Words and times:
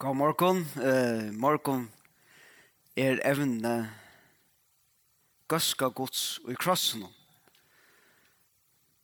God 0.00 0.16
morgon. 0.16 0.56
Uh, 0.76 1.28
morgon 1.36 1.82
er 2.96 3.18
evne 3.20 3.90
gøska 5.52 5.90
gods 5.92 6.38
og 6.40 6.54
i 6.54 6.56
krossen. 6.56 7.02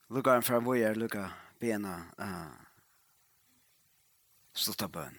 Lukka 0.09 0.39
en 0.39 0.47
fra 0.47 0.57
hvor 0.65 0.79
jeg 0.81 0.97
lukka 0.97 1.27
bena 1.61 1.99
uh, 2.17 2.55
slutta 4.57 4.89
bøn. 4.89 5.19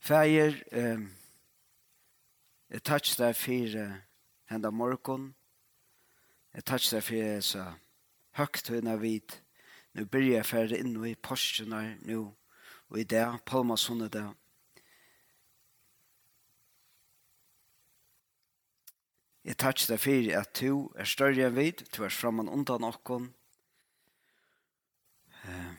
Fæger, 0.00 0.56
um, 0.72 1.04
jeg 2.70 2.82
tøtts 2.82 3.18
der 3.20 3.36
fire 3.36 3.84
henda 4.48 4.70
morgon. 4.70 5.34
Jeg 6.54 6.64
tøtts 6.64 6.88
der 6.90 7.04
fire 7.04 7.42
så 7.42 7.66
høgt 8.40 8.72
høyna 8.72 8.96
vid. 8.96 9.36
Nå 9.92 10.08
byrja 10.08 10.40
jeg 10.40 10.50
ferdig 10.54 10.80
inn 10.80 10.96
i 11.04 11.14
porsjonar 11.20 11.98
nå 12.08 12.30
og 12.88 12.96
i 12.96 13.04
det, 13.04 13.28
palma 13.44 13.76
sunnet 13.76 14.16
det. 14.16 14.24
Jeg 19.46 19.60
takk 19.62 19.78
deg 19.86 20.00
for 20.02 20.28
at 20.40 20.58
du 20.58 20.70
er 20.98 21.06
større 21.06 21.46
enn 21.46 21.54
vi, 21.54 21.68
du 21.70 22.00
er 22.02 22.10
framman 22.10 22.50
undan 22.50 22.86
okkon, 22.86 23.28
uh, 25.46 25.74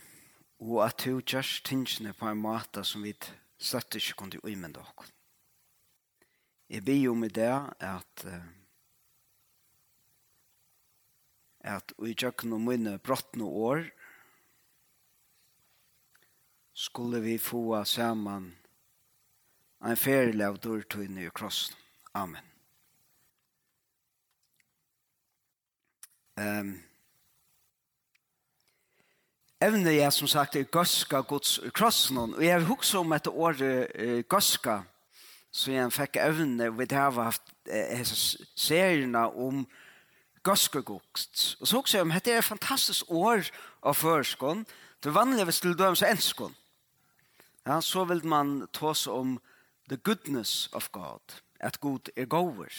og 0.64 0.78
at 0.86 1.04
du 1.04 1.20
gjør 1.20 1.50
tingene 1.68 2.16
på 2.16 2.30
en 2.30 2.40
måte 2.40 2.86
som 2.88 3.04
vi 3.04 3.12
slett 3.60 4.00
ikke 4.00 4.22
kunne 4.24 4.40
umynda 4.46 4.86
okkon. 4.86 5.12
Jeg 6.72 6.84
blir 6.88 7.02
jo 7.10 7.16
med 7.20 7.36
det 7.36 7.52
at 7.84 8.26
uh, 8.28 8.48
at 11.68 11.92
i 12.08 12.16
tjøkken 12.16 12.56
og 12.56 12.64
mine 12.64 12.96
brottne 13.04 13.44
år 13.44 13.88
skulle 16.78 17.20
vi 17.26 17.38
få 17.42 17.84
sammen 17.84 18.54
en 19.84 20.00
ferdelig 20.00 20.46
av 20.48 20.62
dørtøyene 20.64 21.28
i 21.28 21.34
krossen. 21.34 21.76
Amen. 22.16 22.57
Um, 26.38 26.84
Evne 29.62 29.96
jeg 29.96 30.14
som 30.14 30.30
sagt 30.30 30.56
er 30.56 30.68
gøska 30.70 31.24
gods 31.26 31.56
krossen, 31.74 32.18
og 32.18 32.44
jeg 32.46 32.54
har 32.54 32.68
hukst 32.70 32.94
om 32.96 33.16
etter 33.16 33.34
året 33.34 33.90
uh, 33.98 34.20
gøska, 34.30 34.84
så 35.50 35.72
jeg 35.74 35.96
fikk 35.96 36.20
evne, 36.22 36.70
og 36.70 36.84
det 36.84 36.94
har 36.94 37.18
haft 37.18 37.42
uh, 37.66 38.14
seriene 38.54 39.26
om 39.34 39.66
gøska 40.46 40.84
gods. 40.86 41.58
Og 41.58 41.68
så 41.68 41.82
hukst 41.82 41.98
jeg 41.98 42.06
om, 42.06 42.14
dette 42.14 42.36
er 42.36 42.44
et 42.44 42.52
fantastisk 42.52 43.10
år 43.10 43.50
av 43.82 43.98
førskånd, 43.98 44.68
det 45.02 45.18
vanlige 45.18 45.50
hvis 45.50 45.66
til 45.66 45.78
dømes 45.78 46.06
enskånd. 46.06 46.54
Ja, 47.66 47.82
så 47.82 48.06
vil 48.06 48.22
man 48.30 48.60
ta 48.78 48.94
seg 48.94 49.14
om 49.14 49.38
the 49.90 49.98
goodness 49.98 50.70
of 50.72 50.92
God, 50.94 51.42
at 51.60 51.82
god 51.82 52.14
er 52.16 52.30
gåver. 52.30 52.70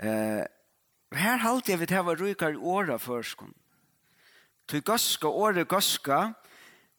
Eh, 0.00 0.08
uh, 0.40 0.44
Her 1.16 1.40
halte 1.40 1.72
jeg 1.72 1.80
vi 1.80 1.88
til 1.88 2.04
å 2.04 2.14
ryke 2.18 2.50
i 2.52 2.60
året 2.60 3.00
først. 3.00 3.40
Til 4.68 4.82
gøske, 4.84 5.28
året 5.28 5.68
gøske, 5.68 6.18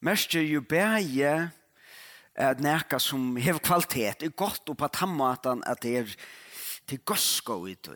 mest 0.02 0.34
er 0.34 0.48
jo 0.48 0.64
bæge 0.66 1.50
at 2.34 2.62
nækka 2.62 2.98
som 2.98 3.36
hev 3.36 3.60
kvalitet, 3.62 4.22
er 4.22 4.34
godt 4.34 4.70
og 4.72 4.78
på 4.80 4.88
tammatan 4.90 5.62
at 5.66 5.82
det 5.82 5.96
er 5.98 6.14
til 6.88 7.02
gøske 7.06 7.54
ut. 7.54 7.90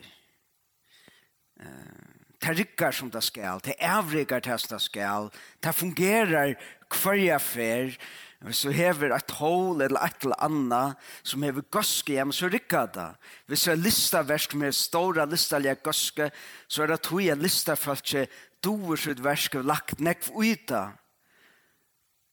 Det 2.44 2.58
rykker 2.58 2.92
som 2.92 3.10
det 3.10 3.24
skal, 3.24 3.62
det 3.64 3.74
avrykker 3.80 4.44
det 4.44 4.60
som 4.60 4.76
det 4.76 4.82
skal, 4.84 5.30
det 5.64 5.74
fungerer 5.74 6.54
hver 6.94 7.18
jeg 7.18 7.40
fer, 7.42 7.96
Hvis 8.44 8.60
du 8.60 8.70
hever 8.76 9.14
et 9.16 9.30
hål 9.38 9.80
eller 9.86 10.02
et 10.04 10.24
eller 10.26 10.42
annet 10.44 11.04
som 11.24 11.42
hever 11.42 11.64
gøske 11.72 12.12
hjem, 12.12 12.32
så 12.32 12.50
rykker 12.52 12.90
det. 12.92 13.06
Hvis 13.48 13.64
du 13.64 13.70
har 13.70 13.76
er 13.78 13.84
listaversk 13.84 14.54
med 14.60 14.72
store 14.76 15.24
listalige 15.30 15.74
gøske, 15.80 16.30
så 16.68 16.82
er 16.82 16.92
det 16.92 17.00
tog 17.00 17.22
en 17.22 17.40
lista 17.40 17.74
for 17.74 17.96
at 17.96 18.04
ikke 18.04 18.26
doer 18.64 19.00
sitt 19.00 19.22
versk 19.24 19.56
og 19.60 19.64
lagt 19.64 20.00
nekv 20.00 20.28
ut 20.36 20.68
det. 20.68 20.84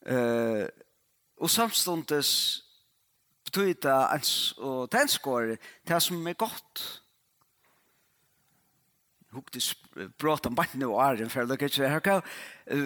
Uh, 0.02 0.68
og 1.38 1.50
samståndes 1.50 2.32
betyr 3.46 3.74
det 3.84 3.96
ens 4.16 4.54
og 4.58 4.92
tenskår, 4.92 5.56
det 5.88 6.02
som 6.04 6.28
er 6.28 6.34
godt. 6.34 6.84
Huktes 9.32 9.74
brått 10.20 10.46
om 10.48 10.56
barnet 10.56 10.88
og 10.88 11.02
æren, 11.04 11.30
for 11.30 11.46
det 11.46 11.58
er 11.58 11.68
ikke 11.68 11.90
her 11.90 12.00
kan 12.00 12.22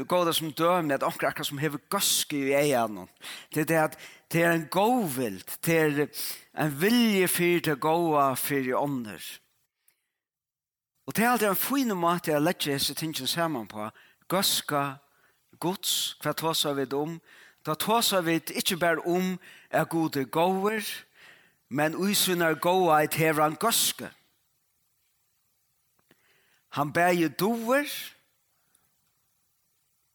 gå 0.08 0.20
det 0.26 0.36
som 0.36 0.52
dømne, 0.52 0.94
at 0.94 1.04
onker 1.06 1.30
akkurat 1.30 1.48
som 1.48 1.62
hever 1.62 1.82
gøske 1.90 2.38
i 2.38 2.54
egen. 2.58 3.06
Det 3.54 3.62
er 3.62 3.70
det 3.70 3.82
at 3.82 3.98
det 4.32 4.44
er 4.44 4.52
en 4.52 4.68
gåvild, 4.72 5.44
det 5.66 5.76
er 5.78 6.08
en 6.58 6.82
vilje 6.82 7.28
for 7.28 7.66
det 7.70 7.80
gåa 7.80 8.34
for 8.36 8.70
i 8.70 8.74
ånder. 8.74 9.22
Og 11.06 11.16
det 11.16 11.24
er 11.24 11.30
alltid 11.30 11.48
en 11.52 11.56
fin 11.56 11.98
måte 11.98 12.32
jeg 12.32 12.42
lette 12.42 12.72
disse 12.74 12.94
tingene 12.98 13.28
sammen 13.30 13.68
på. 13.70 13.90
Gøske, 14.30 14.96
gods, 15.62 16.18
hva 16.24 16.34
tåser 16.34 16.74
vi 16.74 16.88
om? 16.98 17.20
Da 17.66 17.76
tåser 17.78 18.26
vi 18.26 18.40
ikke 18.58 18.78
bare 18.82 19.06
om 19.06 19.36
er 19.70 19.86
gode 19.86 20.26
gåver, 20.26 20.82
men 21.70 21.96
usynar 21.96 22.58
gåa 22.58 23.04
et 23.04 23.14
hever 23.14 23.46
en 23.46 23.58
gøske. 23.62 24.10
Gøske 24.10 24.25
Han 26.76 26.92
bæger 26.94 27.30
doer 27.30 27.88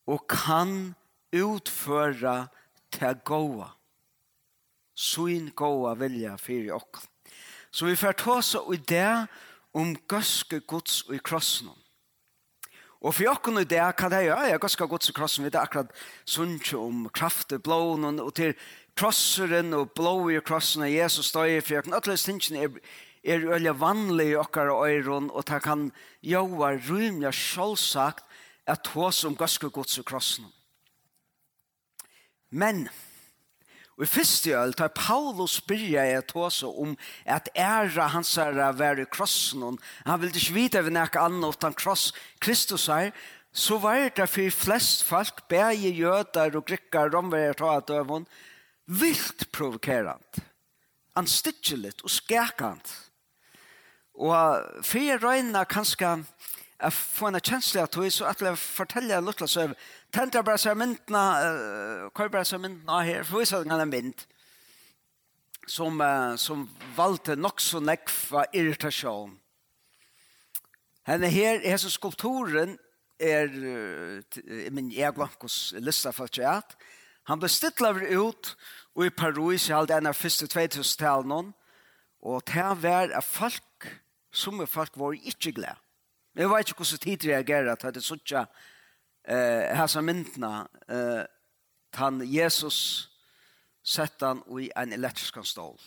og 0.07 0.27
kan 0.29 0.95
utføre 1.33 2.49
til 2.93 3.21
gåa. 3.25 3.71
Svin 4.95 5.51
gåa 5.57 5.95
vilja 5.97 6.35
fyrir 6.37 6.75
okk. 6.77 7.01
Så 7.71 7.87
vi 7.87 7.97
får 7.97 8.19
ta 8.21 8.37
oss 8.43 8.57
i 8.75 8.77
det 8.77 9.27
om 9.73 9.95
gøske 10.11 10.61
gods 10.61 11.03
og 11.09 11.15
i 11.17 11.23
krossen. 11.25 11.71
Og 13.01 13.15
for 13.15 13.25
jokken 13.25 13.63
i 13.63 13.65
det, 13.65 13.81
kan 13.97 14.13
det 14.13 14.27
gjøre, 14.27 14.51
ja, 14.51 14.59
gøske 14.61 14.85
gods 14.85 15.09
og 15.09 15.17
krossen, 15.17 15.47
vi 15.47 15.53
det 15.55 15.61
akkurat 15.63 15.93
sunnkje 16.29 16.77
om 16.77 17.07
kraft 17.09 17.55
og 17.57 17.63
blån, 17.65 18.19
og 18.21 18.35
til 18.37 18.53
krosseren 18.99 19.73
og 19.73 19.95
blå 19.97 20.29
i 20.29 20.43
krossen, 20.45 20.85
og 20.85 20.93
Jesus 20.93 21.31
støy 21.33 21.57
i 21.57 21.63
fri, 21.65 21.79
og 21.81 21.95
alle 21.97 22.19
stingene 22.21 22.67
er, 22.67 22.77
er 23.25 23.45
øyla 23.45 23.75
vanlig 23.77 24.31
i 24.33 24.39
okkar 24.41 24.71
øyron, 24.73 25.31
og 25.31 25.45
det 25.49 25.63
kan 25.63 25.91
joa 26.23 26.77
rymja 26.77 27.33
sjålsagt 27.33 28.25
at 28.67 28.87
hos 28.95 29.25
om 29.25 29.37
gaske 29.37 29.69
gods 29.71 29.99
og 29.99 30.07
krossen. 30.09 30.47
Men, 32.51 32.89
og 33.97 34.05
i 34.05 34.11
første 34.11 34.55
øyla, 34.55 34.73
tar 34.73 34.95
Paulus 34.97 35.61
byrja 35.61 36.05
i 36.05 36.17
at 36.19 36.33
hos 36.33 36.63
om 36.63 36.97
at 37.25 37.51
æra 37.55 38.09
hans 38.15 38.37
er 38.39 38.57
å 38.57 38.71
være 38.73 39.05
i 39.05 39.11
krossen, 39.13 39.79
han 40.07 40.23
vil 40.23 40.33
ikke 40.33 40.57
vite 40.57 40.83
vi 40.87 40.95
nek 40.95 41.21
annet 41.21 41.57
utan 41.57 41.77
kross 41.77 42.11
Kristus 42.41 42.89
er, 42.89 43.13
så 43.53 43.79
var 43.83 44.09
det 44.15 44.29
for 44.31 44.51
flest 44.55 45.03
folk, 45.05 45.49
bæge 45.49 45.91
jøder 45.91 46.57
og 46.57 46.65
grikkar, 46.67 47.11
romverjer, 47.11 47.59
ta 47.59 47.81
døvun, 47.83 48.27
vilt 48.87 49.49
provokerant, 49.53 50.39
anstidgeligt 51.19 52.03
og 52.07 52.11
skærkant. 52.11 53.10
Og 54.21 54.85
for 54.85 55.01
jeg 55.01 55.23
røyner 55.23 55.65
kanskje 55.65 56.19
jeg 56.81 56.93
får 56.93 57.29
en 57.29 57.41
kjensle 57.45 57.83
av 57.83 57.89
tog, 57.93 58.07
så 58.13 58.27
at 58.31 58.41
jeg 58.41 58.57
forteller 58.57 59.25
litt 59.25 59.43
så 59.49 59.67
tenkte 60.13 60.39
jeg 60.41 60.47
bare 60.49 60.61
seg 60.61 60.79
myndene, 60.81 61.25
hva 62.09 62.25
er 62.25 62.33
bare 62.33 62.49
seg 62.49 62.63
myndene 62.63 63.01
her, 63.05 63.25
for 63.29 63.45
jeg 63.45 63.69
kan 63.69 63.83
en 63.85 63.93
mynd 63.93 64.25
som, 65.69 66.01
uh, 66.01 66.37
som 66.41 66.65
valgte 66.97 67.37
nok 67.37 67.61
så 67.61 67.83
nekva 67.85 68.47
irritasjon. 68.57 69.37
Henne 71.07 71.31
her, 71.31 71.61
hese 71.65 71.93
skulpturen 71.93 72.79
er, 73.21 73.53
uh, 73.53 74.73
min 74.73 74.91
jeg 74.93 75.15
glemt 75.17 75.45
hos 75.45 75.75
lista 75.79 76.15
for 76.17 76.33
at 76.49 76.77
han 77.29 77.41
ble 77.41 77.49
stittlet 77.53 78.09
ut, 78.17 78.55
og 78.97 79.07
i 79.07 79.13
Paris, 79.15 79.69
jeg 79.69 79.77
halde 79.77 80.01
en 80.01 80.11
av 80.11 80.17
første 80.17 80.49
2000-tallene, 80.51 81.53
og 82.25 82.43
det 82.49 82.71
var 82.83 83.13
at 83.17 83.25
folk 83.25 84.01
Som 84.31 84.61
er 84.61 84.67
folk 84.67 84.99
var 84.99 85.13
ikke 85.13 85.53
glad. 85.53 85.79
Jeg 86.35 86.51
vet 86.51 86.69
ikke 86.69 86.85
hvordan 86.85 86.99
tid 86.99 87.29
reagerer 87.29 87.75
til 87.75 87.87
at 87.87 87.95
det 87.95 88.05
sånn 88.05 88.21
at 88.39 88.61
eh, 89.25 89.77
her 89.77 89.87
som 89.91 90.07
myndene 90.07 90.53
eh, 90.89 91.25
tan 91.93 92.21
Jesus 92.23 93.11
sett 93.83 94.23
han 94.23 94.43
i 94.61 94.71
en 94.77 94.93
elektrisk 94.93 95.41
stål. 95.45 95.79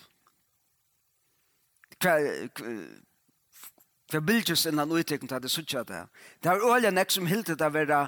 Hva, 2.04 2.18
hva 4.12 4.22
bildes 4.22 4.66
innan 4.68 4.92
uttrykket 4.92 5.30
til 5.30 5.36
at 5.36 5.44
det 5.44 5.80
at 5.80 5.88
det 5.88 5.96
her. 5.96 6.08
Det 6.44 6.52
er 6.52 6.66
øyne 6.76 6.92
nek 6.92 7.12
som 7.12 7.30
hilde 7.30 7.56
det 7.56 7.68
å 7.68 7.74
være 7.74 8.08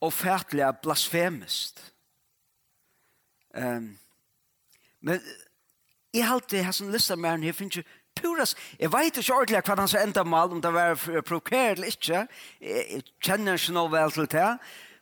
offertelig 0.00 0.68
blasfemisk. 0.82 1.80
Um, 3.54 3.98
men 5.00 5.20
jeg 6.14 6.28
halte 6.28 6.62
her 6.62 6.72
som 6.72 6.90
lister 6.90 7.16
med 7.16 7.42
her 7.42 7.52
finnes 7.52 7.76
jo 7.76 7.82
puras, 8.20 8.54
jeg 8.78 8.92
vet 8.92 9.16
ikke 9.16 9.34
ordentlig 9.34 9.62
hva 9.62 9.74
han 9.74 9.82
hans 9.84 9.96
enda 9.98 10.24
mal, 10.24 10.52
om 10.52 10.62
det 10.62 10.72
var 10.74 10.94
provokert 11.26 11.78
eller 11.78 11.92
ikke, 11.92 12.26
jeg 12.60 13.02
kjenner 13.24 13.58
ikke 13.58 13.76
noe 13.76 13.92
vel 13.92 14.14
til 14.14 14.28
det, 14.36 14.50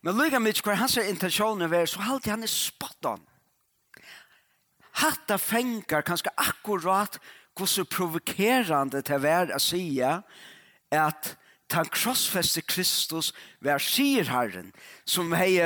men 0.07 0.19
lykke 0.19 0.41
mye 0.43 0.63
hva 0.65 0.79
hans 0.79 0.97
intensjoner 1.03 1.71
var, 1.71 1.89
så 1.91 2.05
halte 2.07 2.31
han 2.31 2.47
i 2.47 2.51
spot 2.51 3.11
on. 3.11 3.25
Hatta 4.99 5.39
fengar 5.39 6.07
kanskje 6.07 6.35
akkurat 6.37 7.19
hvor 7.59 7.67
så 7.71 7.85
provokerande 7.85 9.03
det 9.03 9.19
var 9.23 9.51
å 9.55 9.61
si 9.63 9.99
at 10.03 11.35
han 11.69 11.91
krossfeste 11.93 12.63
Kristus 12.65 13.33
var 13.61 13.83
sierherren 13.83 14.71
som 15.05 15.35
hei 15.37 15.59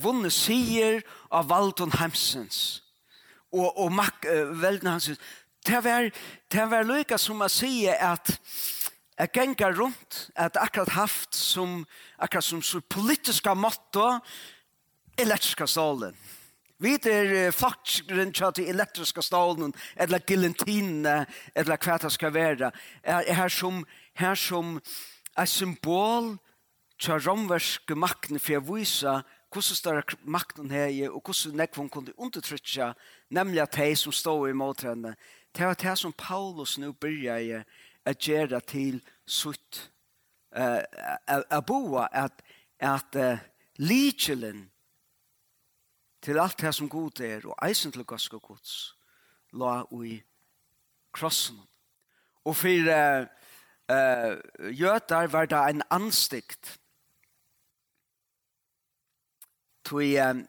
vunnet 0.00 0.32
sier 0.32 1.02
av 1.30 1.50
Valdon 1.50 1.92
Hemsens. 1.98 2.80
Og, 3.52 3.68
og 3.76 3.92
mak, 3.92 4.24
uh, 4.24 4.48
velden 4.62 4.88
hans 4.88 5.10
det 5.66 5.84
var, 5.84 6.10
det 6.48 6.66
var 6.70 6.84
lykka 6.84 7.18
som 7.18 7.42
att 7.42 7.52
säga 7.52 8.12
at 8.12 8.40
jeg 9.18 9.28
gänga 9.34 9.72
runt 9.72 10.30
at 10.34 10.56
akkurat 10.56 10.88
haft 10.88 11.34
som 11.34 11.86
akkurat 12.18 12.44
som 12.44 12.62
så 12.62 12.80
politiska 12.80 13.54
motto 13.54 14.20
elektriska 15.16 15.66
stålen. 15.66 16.16
Vi 16.78 16.94
er 16.94 17.50
faktiskren 17.54 18.32
tja 18.32 18.50
til 18.50 18.66
elektriska 18.72 19.22
stålen 19.22 19.74
eller 19.96 20.18
gillentinene 20.18 21.26
eller 21.54 21.76
hva 21.76 21.98
det 22.02 22.10
skal 22.12 22.34
være 22.34 22.72
er, 23.02 23.22
er 23.22 23.48
som, 23.48 23.84
her 24.14 24.34
som 24.34 24.80
er 25.36 25.46
symbol 25.46 26.32
til 26.98 27.22
romverske 27.22 27.94
makten 27.94 28.40
for 28.40 28.58
å 28.58 28.66
vise 28.72 29.14
hvordan 29.52 29.78
større 29.78 30.18
makten 30.24 30.70
her 30.72 30.90
og 31.12 31.22
hvordan 31.22 31.60
nekvån 31.60 31.92
kunne 31.92 32.16
undertrykke 32.18 32.94
nemlig 33.30 33.62
at 33.62 33.76
de 33.76 33.94
som 33.96 34.12
står 34.12 34.48
i 34.48 34.56
måtrende 34.56 35.14
Det 35.56 35.66
var 35.66 35.74
det 35.74 35.98
som 35.98 36.12
Paulus 36.12 36.78
nu 36.78 36.92
började 36.92 37.64
å 38.06 38.14
gjøre 38.20 38.60
til 38.60 39.00
sutt. 39.26 39.88
Uh, 40.56 40.82
att 41.26 41.66
boa, 41.66 42.08
at, 42.12 42.42
at 42.78 43.16
uh, 43.16 43.38
likelen 43.76 44.70
til 46.22 46.38
alt 46.38 46.60
det 46.60 46.74
som 46.74 46.88
god 46.88 47.20
er, 47.20 47.46
og 47.46 47.56
eisen 47.68 47.92
til 47.92 48.04
Guds 48.04 48.28
och 48.32 48.58
la 49.52 49.84
i 50.04 50.22
krossen. 51.12 51.60
Og 52.44 52.56
for 52.56 52.68
uh, 52.68 53.26
uh, 53.88 54.36
götar 54.72 55.26
var 55.26 55.46
det 55.46 55.68
en 55.70 55.82
anstikt. 55.90 56.80
Tui, 59.84 60.16
um, 60.16 60.48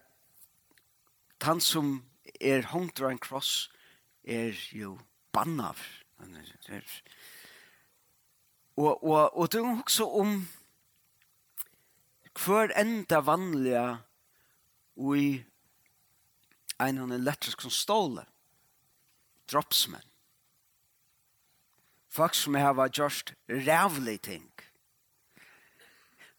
han 1.42 1.62
som 1.62 2.04
er 2.42 2.62
hongt 2.62 3.02
av 3.02 3.10
en 3.10 3.20
kross 3.20 3.70
er 4.24 4.56
jo 4.72 4.98
bannav. 5.34 5.78
Og, 8.76 9.04
og, 9.04 9.38
og 9.38 9.52
det 9.52 9.60
er 9.60 9.82
også 9.84 10.08
om 10.08 10.48
hver 12.46 12.72
enda 12.80 13.20
vanliga 13.22 13.98
ui 14.96 15.44
en 16.82 17.04
av 17.04 17.12
elektrisk 17.14 17.62
som 17.62 17.74
ståle 17.74 18.24
dropsmen 19.52 20.02
folk 22.14 22.36
som 22.38 22.58
hava 22.60 22.88
gjort 22.94 23.34
rævlig 23.50 24.20
ting. 24.22 24.50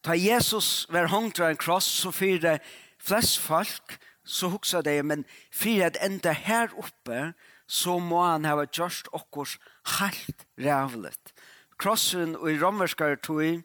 Ta 0.05 0.15
Jesus 0.15 0.87
var 0.93 1.11
hongt 1.11 1.41
av 1.41 1.51
en 1.51 1.61
kross 1.61 1.89
så 2.03 2.13
fyrir 2.15 2.61
flest 3.03 3.41
folk 3.43 3.97
så 4.25 4.49
huksa 4.53 4.83
det 4.85 5.01
men 5.05 5.25
fyrir 5.53 5.89
at 5.89 5.99
enda 6.05 6.33
her 6.37 6.73
oppe 6.79 7.33
så 7.67 7.99
må 7.99 8.23
han 8.25 8.45
hava 8.45 8.67
gjørst 8.67 9.11
okkurs 9.13 9.59
helt 9.99 10.47
rævlet. 10.61 11.33
Krossen 11.81 12.37
og 12.37 12.51
i 12.53 12.59
romerskar 12.61 13.17
tog 13.23 13.63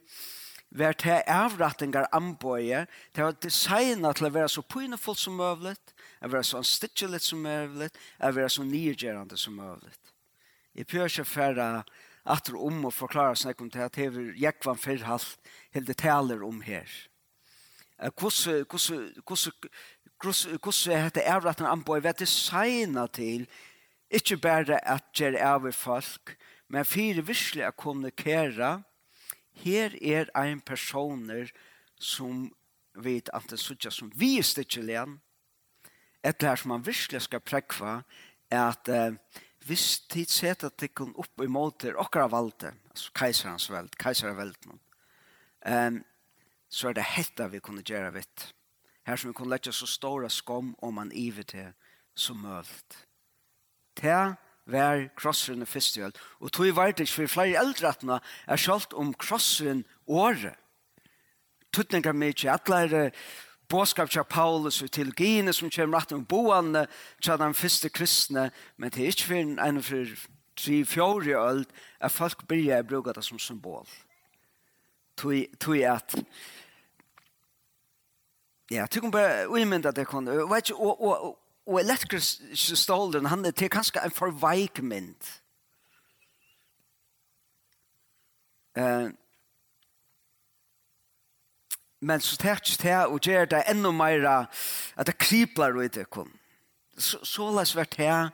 var 0.71 0.93
til 0.93 1.23
avrattingar 1.27 2.09
anbøye, 2.13 2.85
det 3.15 3.23
var 3.23 3.37
designet 3.41 4.17
til 4.17 4.29
å 4.29 4.33
være 4.33 4.49
så 4.53 4.61
pynefullt 4.61 5.19
som 5.19 5.37
møvlet, 5.39 5.93
å 6.21 6.29
være 6.29 6.45
så 6.45 6.59
anstidgeligt 6.61 7.25
som 7.25 7.41
møvlet, 7.41 7.97
å 8.21 8.31
være 8.35 8.53
så 8.53 8.65
nyrgjerande 8.65 9.37
som 9.37 9.57
møvlet. 9.57 10.13
Jeg 10.75 10.87
prøver 10.87 11.09
ikke 11.09 11.25
færre 11.25 11.69
atter 12.29 12.57
om 12.59 12.83
og 12.85 12.93
forklare 12.93 13.37
seg 13.39 13.61
om 13.61 13.69
det 13.73 13.81
at 13.81 13.97
jeg 13.97 14.13
vil 14.13 14.33
jekke 14.37 14.67
hva 14.67 14.75
fyrre 14.77 15.07
halvt 15.09 15.53
det 15.87 15.97
taler 15.97 16.43
om 16.45 16.61
her. 16.61 16.85
Hvordan 17.99 18.61
er 18.61 18.67
dette 18.69 19.71
hvordan 20.19 21.03
hette 21.03 21.25
avratten 21.31 21.67
anbøy 21.67 21.99
var 22.03 22.15
designet 22.19 23.17
til 23.17 23.47
Ikke 24.09 24.37
bare 24.37 24.79
at 24.81 25.05
det 25.17 25.35
er 25.35 25.45
av 25.45 25.67
folk, 25.71 26.35
men 26.67 26.85
fire 26.85 27.25
virkelig 27.25 27.67
å 27.67 27.75
kommunikere. 27.77 28.71
Her 29.63 29.95
er 30.01 30.31
en 30.35 30.61
personer 30.61 31.51
som 31.99 32.47
vet 32.95 33.29
at 33.33 33.49
det 33.49 33.59
er 33.59 33.91
som 33.93 34.11
vi 34.15 34.37
er 34.39 34.47
stikkelen, 34.47 35.19
et 36.23 36.41
lær 36.43 36.59
som 36.59 36.73
man 36.73 36.85
virkelig 36.85 37.21
skal 37.27 37.43
prekva, 37.43 38.01
er 38.51 38.63
at 38.73 38.89
eh, 38.91 39.15
hvis 39.67 39.99
de 40.11 40.25
setter 40.25 40.67
at 40.67 40.79
de 40.81 40.87
kan 40.87 41.11
opp 41.19 41.43
imot 41.43 41.81
til 41.83 41.97
okra 41.99 42.27
valde, 42.31 42.71
altså 42.89 43.11
keiserens 43.15 43.67
veld, 43.71 43.91
keiserens 43.95 44.35
keiservelden, 44.35 44.79
um, 45.65 45.99
så 46.69 46.89
er 46.89 46.97
det 46.97 47.05
hette 47.15 47.49
vi 47.51 47.61
kunne 47.63 47.83
gjøre 47.85 48.13
vidt. 48.15 48.53
Her 49.05 49.19
som 49.19 49.31
vi 49.31 49.37
kunne 49.37 49.53
lette 49.53 49.73
så 49.73 49.87
store 49.89 50.29
skom 50.29 50.73
om 50.85 50.97
man 50.99 51.11
iver 51.11 51.43
til 51.43 51.71
som 52.15 52.41
møvd 52.43 52.97
til 53.99 54.35
vær 54.69 55.07
krosseren 55.17 55.65
og 55.65 55.69
fyrstjøl. 55.69 56.13
Og 56.39 56.51
tog 56.51 56.67
i 56.67 56.91
det 56.97 57.09
for 57.09 57.27
flere 57.27 57.59
eldrettene 57.61 58.19
er 58.47 58.59
skjalt 58.59 58.93
om 58.93 59.13
krosseren 59.13 59.83
året. 60.07 60.55
Tuttninger 61.73 62.11
med 62.13 62.27
ikke 62.27 62.51
atleire 62.51 63.11
båskap 63.69 64.09
til 64.09 64.23
Paulus 64.23 64.81
og 64.81 64.91
til 64.91 65.13
Gine 65.15 65.53
som 65.53 65.69
kommer 65.69 65.99
rett 65.99 66.11
om 66.11 66.25
boende 66.25 66.87
til 67.21 67.37
de 67.37 67.53
første 67.53 67.89
kristne, 67.89 68.51
men 68.77 68.89
det 68.89 69.03
er 69.03 69.07
ikke 69.13 69.27
for 69.27 69.67
en 69.67 69.83
for 69.83 70.05
tre, 70.57 70.85
fjore 70.85 71.49
øld 71.49 71.65
at 71.99 72.11
folk 72.11 72.47
begynner 72.47 72.83
å 72.83 72.89
bruke 72.89 73.13
det 73.13 73.23
som 73.25 73.39
symbol. 73.39 73.87
Tog 75.17 75.83
at 75.83 76.15
Ja, 78.69 78.85
tykken 78.85 79.11
bare 79.11 79.47
uimynda 79.49 79.91
det 79.91 80.05
kunne. 80.07 80.43
Og, 80.43 80.51
og, 80.77 81.01
og, 81.01 81.37
og 81.69 81.79
elektrisk 81.79 82.41
stålen, 82.75 83.25
han 83.29 83.45
er 83.45 83.51
til 83.51 83.69
kanskje 83.69 84.01
en 84.01 84.11
forveikmynd. 84.11 85.27
Uh, 88.79 89.11
men 92.01 92.21
så 92.21 92.37
tært 92.39 92.77
det 92.81 92.95
og 93.05 93.19
gjør 93.21 93.45
det 93.45 93.63
enda 93.69 93.91
mer 93.91 94.25
at 94.29 95.07
det 95.07 95.17
kripler 95.17 95.77
ut 95.77 95.95
det 95.95 96.09
kom. 96.09 96.31
Så, 96.97 97.19
så 97.23 97.51
la 97.51 97.61
oss 97.61 97.75
være 97.75 97.93
til 97.93 98.31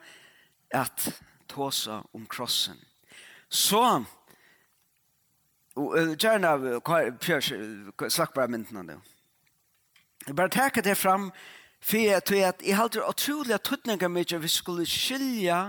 at 0.72 1.08
tåse 1.50 2.01
om 2.13 2.25
krossen. 2.25 2.80
Så, 3.50 4.04
og 5.75 5.98
uh, 5.98 6.15
gjerne, 6.15 6.80
Pjørs, 7.20 7.51
slakk 8.10 8.34
bare 8.34 8.48
myndene 8.48 8.84
nå. 8.84 9.00
Jeg 10.27 10.36
bare 10.36 10.50
takker 10.50 10.82
det 10.82 10.98
fram, 10.98 11.32
For 11.86 12.01
jeg 12.01 12.24
tror 12.25 12.48
at 12.48 12.62
jeg 12.65 12.77
halter 12.77 13.06
utrolig 13.06 13.54
at 13.54 13.62
tøtninger 13.68 14.10
med 14.10 14.34
at 14.34 14.42
vi 14.42 14.50
skulle 14.50 14.86
skilja 14.89 15.60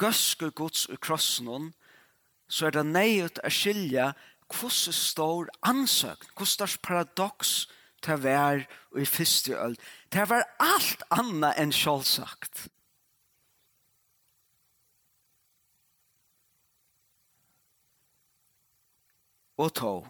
gøske 0.00 0.50
gods 0.50 0.86
i 0.90 0.96
krossen 0.96 1.72
så 2.48 2.68
er 2.68 2.76
det 2.76 2.84
nøyet 2.86 3.40
å 3.44 3.50
skilja 3.52 4.12
hvordan 4.54 4.94
står 4.96 5.50
ansøkt, 5.66 6.30
hvordan 6.36 6.52
står 6.52 6.76
paradoks 6.84 7.52
til 8.04 8.20
hver 8.20 8.64
og 8.92 9.00
i 9.00 9.08
første 9.08 9.56
øl. 9.56 9.76
Det 10.12 10.28
var 10.28 10.46
alt 10.62 11.04
annet 11.10 11.60
enn 11.60 11.72
selvsagt. 11.72 12.68
Og 19.56 19.70
tog. 19.74 20.08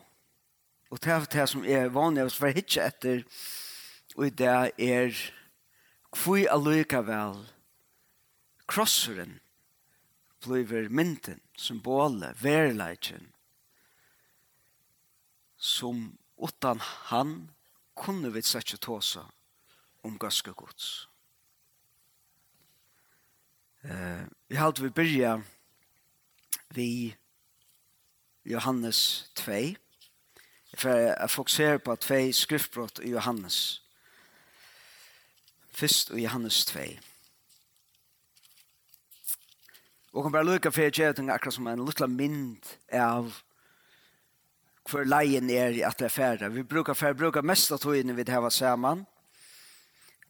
Og 0.91 1.01
det 1.05 1.13
er 1.13 1.27
det 1.31 1.47
som 1.51 1.65
er 1.65 1.93
vanlig, 1.93 2.31
for 2.33 2.49
jeg 2.49 2.63
hittar 2.63 2.91
etter 2.91 3.25
og 4.15 4.39
det 4.39 4.75
er 4.79 5.17
kvui 6.15 6.47
allikavel 6.47 7.41
krosseren 8.71 9.41
blir 10.45 10.89
mynten, 10.89 11.41
symbolet, 11.57 12.37
verleitjen 12.43 13.31
som 15.57 16.19
utan 16.37 16.81
han 16.81 17.51
kunne 17.97 18.31
vi 18.35 18.43
setje 18.43 18.77
tåsa 18.77 19.25
om 20.05 20.19
ganske 20.19 20.53
gods. 20.53 21.09
Eh, 23.85 24.27
vi 24.49 24.57
halte 24.57 24.83
vi 24.83 24.91
byrja 24.91 25.43
vi 26.75 27.17
Johannes 28.45 29.31
2 29.35 29.75
for 30.77 30.91
jeg 30.91 31.31
fokuserer 31.31 31.79
på 31.79 31.97
2 31.97 32.33
skriftbrott 32.33 32.99
i 32.99 33.11
Johannes 33.11 33.84
Fyrst 35.75 36.11
og 36.15 36.21
Johannes 36.23 36.65
2. 36.65 36.81
Og 40.15 40.23
kan 40.23 40.33
bare 40.33 40.47
lukka 40.47 40.71
fyrir 40.71 40.95
gjerting 40.95 41.31
akkurat 41.35 41.57
som 41.57 41.67
en 41.67 41.83
liten 41.83 42.15
mynd 42.15 42.69
av 42.95 43.33
hver 44.91 45.09
leien 45.09 45.51
er 45.51 45.75
i 45.75 45.83
at 45.83 45.99
det 45.99 46.07
er 46.07 46.15
færre. 46.15 46.53
Vi 46.55 46.63
brukar 46.63 46.95
færre, 46.95 47.19
brukar 47.19 47.43
mest 47.43 47.73
av 47.73 47.83
togene 47.83 48.15
vi 48.15 48.25
var 48.29 48.55
saman, 48.55 49.07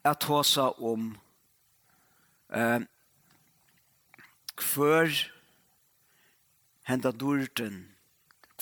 at 0.04 0.24
seg 0.24 0.80
om 0.80 1.12
eh, 2.52 2.76
um, 2.76 2.88
hver 4.56 5.12
henda 6.88 7.10
durten, 7.10 7.90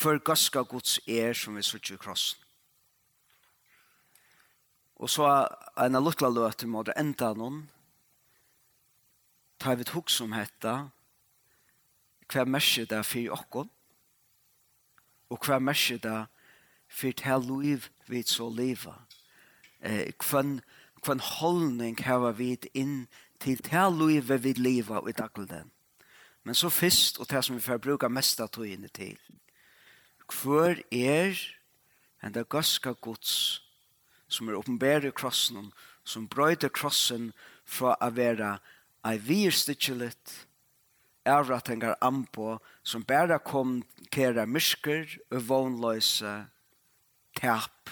hver 0.01 0.19
gaska 0.19 0.63
gods 0.63 0.99
er 1.07 1.35
som 1.35 1.55
vi 1.57 1.63
suttir 1.63 1.95
i 1.95 1.99
krossen. 1.99 2.42
Og 5.03 5.11
så 5.11 5.27
en 5.83 5.99
av 5.99 6.05
lukkla 6.05 6.31
løter 6.31 6.71
må 6.71 6.85
det 6.87 6.95
enda 7.01 7.33
noen. 7.35 7.65
Ta 9.59 9.75
vi 9.75 9.83
et 9.83 9.95
hukk 9.97 10.11
som 10.11 10.35
heter 10.37 10.91
hva 12.33 12.45
mersker 12.49 12.87
det 12.89 13.03
for 13.05 13.35
okken 13.35 13.67
og 15.33 15.47
hva 15.47 15.59
mersker 15.61 15.99
det 16.01 16.21
for 16.93 17.19
til 17.19 17.49
liv 17.49 17.89
vi 18.09 18.23
så 18.23 18.47
leva. 18.53 18.95
Eh, 19.81 20.13
hvem, 20.23 20.61
hvem 21.05 21.23
holdning 21.41 21.99
har 22.05 22.31
vi 22.39 22.55
inn 22.75 23.09
til 23.43 23.59
til 23.59 23.99
liv 23.99 24.31
vi 24.31 24.55
leva 24.55 25.03
i 25.09 25.13
dagligdagen. 25.13 25.71
Men 26.45 26.55
så 26.55 26.71
først, 26.71 27.19
og 27.19 27.31
det 27.31 27.45
som 27.45 27.57
vi 27.57 27.63
får 27.63 27.79
bruke 27.79 28.09
mest 28.09 28.41
av 28.41 28.51
togene 28.51 28.89
til, 28.89 29.19
hver 30.43 30.83
er 30.91 31.39
en 32.23 32.35
det 32.35 32.49
ganske 32.49 32.95
gods 32.95 33.63
som 34.33 34.49
er 34.49 34.57
åpenbære 34.59 35.13
krossen, 35.13 35.71
som 36.05 36.29
brøyder 36.29 36.73
krossen 36.73 37.31
fra 37.69 37.95
å 38.01 38.11
være 38.17 38.57
ei 39.07 39.19
virstitjelet, 39.23 40.33
avrattingar 41.29 42.01
anpå, 42.03 42.57
som 42.83 43.05
bare 43.07 43.39
kom 43.47 43.83
kæra 44.11 44.47
mysker 44.47 45.07
og 45.31 45.45
vognløse 45.49 46.33
tap, 47.39 47.91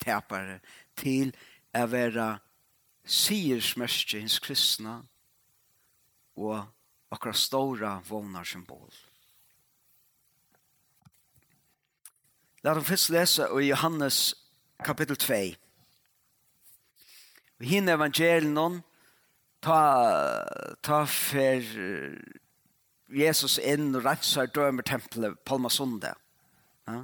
tapare, 0.00 0.60
til 0.98 1.34
å 1.74 1.86
være 1.90 2.28
siersmerske 3.04 4.22
hins 4.22 4.38
kristna 4.42 5.02
og 6.40 6.64
akkurat 7.14 7.38
stora 7.38 7.98
vånar 8.08 8.46
symbol. 8.48 8.90
La 12.64 12.72
oss 12.72 12.88
først 12.88 13.10
lese 13.12 13.46
i 13.60 13.68
Johannes 13.68 14.32
kapittel 14.82 15.18
2. 15.20 15.63
Vi 17.64 17.70
hinner 17.70 17.94
evangelien 17.96 18.82
ta, 19.64 19.78
ta 20.84 20.98
fer 21.08 21.64
Jesus 23.08 23.56
inn 23.56 23.94
og 23.96 24.04
rensar 24.04 24.50
dømer 24.52 24.84
tempelet 24.84 25.38
Palma 25.48 25.70
Sunde. 25.72 26.10
Ja. 26.84 26.98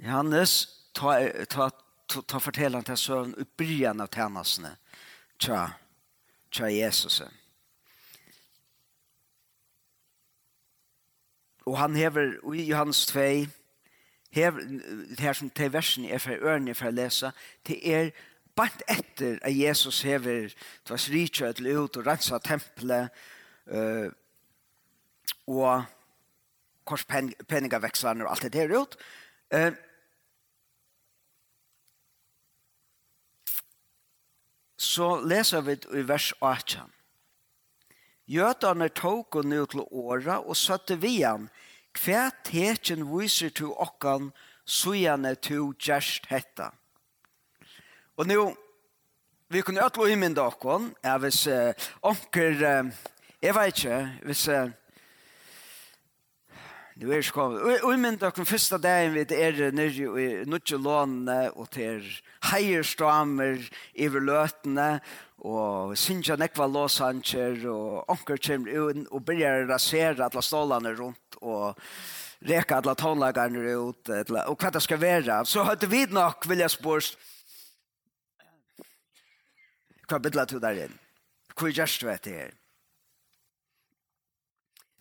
Johannes 0.00 0.54
ta, 0.96 1.18
ta, 1.52 1.68
ta, 2.08 2.24
ta 2.24 2.40
forteller 2.40 2.80
han 2.80 2.88
til 2.88 2.96
søvn 2.96 3.36
oppbryen 3.44 4.00
av 4.00 4.08
tjenestene 4.08 4.72
tja, 5.36 5.62
tja 6.48 6.72
Jesus. 6.72 7.20
Og 11.68 11.76
han 11.76 12.00
hever, 12.00 12.38
og 12.40 12.56
i 12.56 12.70
Johannes 12.70 13.04
2, 13.12 13.30
hever, 14.32 14.64
det 15.12 15.20
her 15.20 15.36
som 15.36 15.52
til 15.52 15.76
versen 15.76 16.08
er 16.08 16.24
fra 16.24 16.40
ørene 16.40 16.72
for 16.72 16.88
å 16.88 17.02
lese, 17.02 17.36
til 17.68 17.84
er 17.84 18.14
Bant 18.54 18.82
etter 18.86 19.38
at 19.42 19.56
Jesus 19.56 20.02
hever 20.06 20.52
tvers 20.86 21.08
rikjøy 21.10 21.56
til 21.58 21.72
ut 21.74 21.96
og 21.98 22.06
rensa 22.06 22.38
tempelet 22.38 23.10
uh, 23.66 24.06
og 25.50 25.82
korspenningavekslene 26.86 28.22
og 28.22 28.30
alt 28.30 28.46
det 28.46 28.52
der 28.54 28.76
ut. 28.78 28.94
Uh, 29.50 29.74
så 34.78 35.10
leser 35.26 35.66
vi 35.66 35.74
i 35.98 36.06
vers 36.06 36.30
18. 36.38 36.94
Gjøtene 38.30 38.88
tog 38.94 39.34
og 39.34 39.50
nå 39.50 39.66
til 39.66 39.82
åra 39.90 40.38
og 40.38 40.56
søtte 40.56 41.00
vi 41.02 41.16
han. 41.24 41.50
Hva 41.98 42.30
teken 42.46 43.02
viser 43.10 43.50
til 43.50 43.74
okkan, 43.74 44.30
så 44.64 44.94
gjerne 44.94 45.34
til 45.42 45.74
gjerst 45.74 46.30
hettan 46.30 46.78
Og 48.16 48.26
nu, 48.26 48.56
vi 49.48 49.60
kunne 49.60 49.84
ødlo 49.84 50.06
i 50.06 50.14
min 50.14 50.34
dagen, 50.34 50.94
ja, 51.04 51.16
hvis 51.18 51.46
uh, 51.46 51.72
onker, 52.02 52.50
uh, 52.54 52.92
jeg 53.42 53.54
vet 53.54 53.84
ikke, 53.84 54.00
hvis... 54.22 54.48
Uh, 54.48 54.70
Nu 56.94 57.10
er 57.10 57.24
sko. 57.26 57.42
Og 57.82 57.96
men 57.98 58.14
da 58.14 58.28
kom 58.30 58.46
første 58.46 58.78
dagen 58.78 59.16
vi 59.16 59.24
er 59.34 59.72
nærri 59.74 60.04
og 60.06 60.46
nutje 60.46 60.76
låne 60.78 61.50
og 61.58 61.66
til 61.74 62.04
heierstramer 62.52 63.58
i 63.98 64.06
løtene 64.06 65.00
og 65.42 65.96
synja 65.98 66.36
nekva 66.38 66.68
låsanger, 66.70 67.66
og 67.66 68.14
onker 68.14 68.38
kommer 68.38 68.70
inn 68.70 69.08
og 69.10 69.24
begynner 69.26 69.66
rasera 69.66 70.28
alle 70.28 70.42
stålene 70.42 70.94
rundt 70.94 71.40
og 71.42 71.74
reka 72.46 72.78
alle 72.78 72.94
tonlagene 72.94 73.74
ut 73.74 74.14
og 74.14 74.54
hva 74.54 74.70
det 74.70 74.86
skal 74.86 75.02
være. 75.02 75.42
Så 75.50 75.66
hadde 75.66 75.90
vi 75.90 76.06
nok, 76.06 76.46
vil 76.46 76.62
jeg 76.62 76.70
spørst, 76.70 77.18
Hva 80.08 80.20
bidler 80.20 80.48
du 80.48 80.58
der 80.60 80.84
inn? 80.86 81.00
Hva 81.54 81.70
gjørst 81.70 82.02
du 82.02 82.10
etter 82.12 82.38
her? 82.38 82.52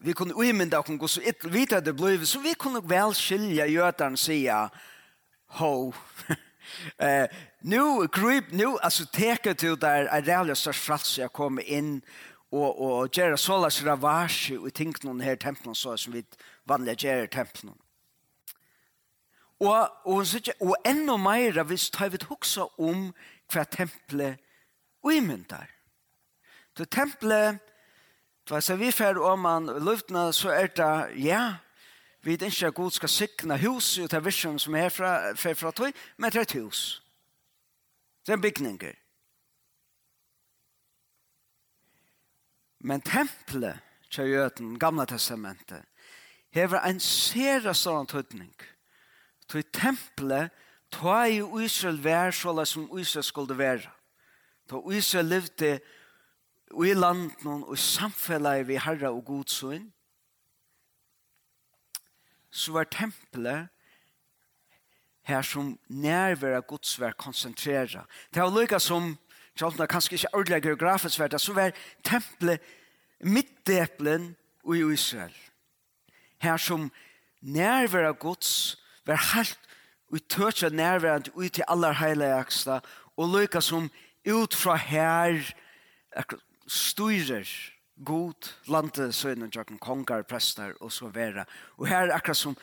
Vi 0.04 0.14
kunne 0.14 0.36
uimynda 0.36 0.82
og 0.82 0.98
gå 1.00 1.08
så 1.08 1.22
ytl 1.24 1.52
vita 1.52 1.80
det 1.80 1.96
blei, 1.96 2.18
så 2.28 2.42
vi 2.44 2.54
kunne 2.60 2.82
vel 2.84 3.14
skilja 3.16 3.70
gjøtaren 3.72 4.18
sida, 4.20 4.68
ho, 5.60 5.94
eh, 7.08 7.32
nu 7.62 8.08
grip, 8.12 8.52
nu, 8.52 8.78
altså 8.84 9.06
teka 9.06 9.54
du 9.54 9.76
der 9.76 10.10
er 10.12 10.26
reallig 10.28 10.58
størst 10.58 10.84
frats 10.84 11.18
jeg 11.18 11.32
kom 11.32 11.60
inn 11.64 12.02
og, 12.52 12.82
og 12.82 13.16
gjøre 13.16 13.38
sålas 13.38 13.80
ravasje 13.86 14.58
og 14.60 14.74
ting 14.76 14.92
noen 15.04 15.22
her 15.24 15.40
templen 15.40 15.76
så 15.76 15.96
som 15.98 16.14
vi 16.14 16.26
vanlig 16.68 16.98
gjøre 17.06 17.32
templen. 17.32 17.74
Og, 19.64 19.88
og, 20.04 20.26
og, 20.26 20.50
og 20.60 20.76
enda 20.86 21.16
mer, 21.18 21.64
hvis 21.64 21.90
tar 21.94 22.12
vi 22.12 22.20
hoksa 22.28 22.68
om 22.78 23.14
hva 23.54 23.64
tempelet 23.64 24.42
uimyndar. 25.04 25.70
Til 26.76 26.88
tempelet, 26.88 27.60
Tva 28.44 28.60
så 28.60 28.76
vi 28.76 28.92
fer 28.92 29.16
om 29.24 29.46
man 29.46 29.70
luftna 29.86 30.32
så 30.36 30.52
er 30.52 30.68
det 30.76 31.24
ja, 31.24 31.56
vi 32.24 32.34
vet 32.36 32.50
ikke 32.50 32.72
god 32.76 32.92
skal 32.92 33.10
sikna 33.10 33.58
hus 33.58 33.98
ut 34.00 34.14
av 34.14 34.26
visjon 34.26 34.60
som 34.60 34.76
er 34.76 34.90
fra, 34.92 35.32
fra, 35.36 35.54
fra 35.56 35.72
tøy, 35.72 35.94
men 36.18 36.32
det 36.32 36.42
er 36.42 36.48
et 36.48 36.58
hus. 36.60 36.82
Det 38.26 38.36
er 38.36 38.44
bygninger. 38.44 39.00
Men 42.84 43.02
tempelet 43.02 43.80
til 44.12 44.32
Jøten, 44.36 44.76
gamla 44.80 45.06
testamentet, 45.08 45.84
hever 46.52 46.84
en 46.84 47.00
sere 47.00 47.72
sånn 47.76 48.08
tøytning. 48.12 48.52
Tøy 49.48 49.64
tempelet, 49.72 50.52
tøy 50.92 51.40
Israel 51.64 52.04
vær 52.04 52.36
sånn 52.36 52.60
som 52.68 52.92
Israel 53.00 53.24
skulle 53.24 53.58
være. 53.58 53.88
Da 54.70 54.80
Israel 54.92 55.26
levde 55.26 55.80
i 56.74 56.94
landen 56.94 57.64
og 57.64 57.74
i 57.74 57.78
samfellet 57.78 58.68
vi 58.68 58.80
herre 58.82 59.12
og 59.12 59.26
godsøyn, 59.26 59.92
så 62.52 62.72
var 62.72 62.84
tempelet 62.84 63.68
her 65.24 65.42
som 65.42 65.80
nærvære 65.88 66.62
gods 66.62 67.00
var 67.00 67.12
konsentreret. 67.12 68.06
Det 68.34 68.42
var 68.42 68.60
lykka 68.60 68.80
som, 68.80 69.18
selv 69.56 69.72
om 69.72 69.78
det 69.78 69.90
kanskje 69.90 70.16
ikke 70.16 70.34
ordentlig 70.34 70.64
geografisk 70.64 71.20
var 71.20 71.38
så 71.38 71.54
var 71.54 71.72
tempelet 72.04 72.60
midtdeplen 73.20 74.36
i 74.74 74.94
Israel. 74.94 75.36
Her 76.42 76.58
som 76.58 76.92
nærvære 77.42 78.14
gods 78.14 78.78
var 79.06 79.36
helt 79.36 79.60
utøtja 80.14 80.70
nærværende 80.70 81.32
ut 81.36 81.52
til 81.52 81.64
aller 81.68 81.94
heiligaksta 81.94 82.80
og 83.18 83.30
lykka 83.30 83.62
som 83.62 83.90
ut 84.26 84.54
fra 84.56 84.76
her 84.76 85.54
styrer 86.68 87.48
god 88.06 88.50
landet 88.68 89.16
sønnen 89.16 89.52
jakken 89.56 89.80
kongar 89.80 90.24
prester 90.28 90.74
og 90.82 90.92
så 90.92 91.08
vera. 91.14 91.46
Og 91.78 91.88
her 91.88 92.08
er 92.08 92.16
akkurat 92.16 92.38
som 92.38 92.58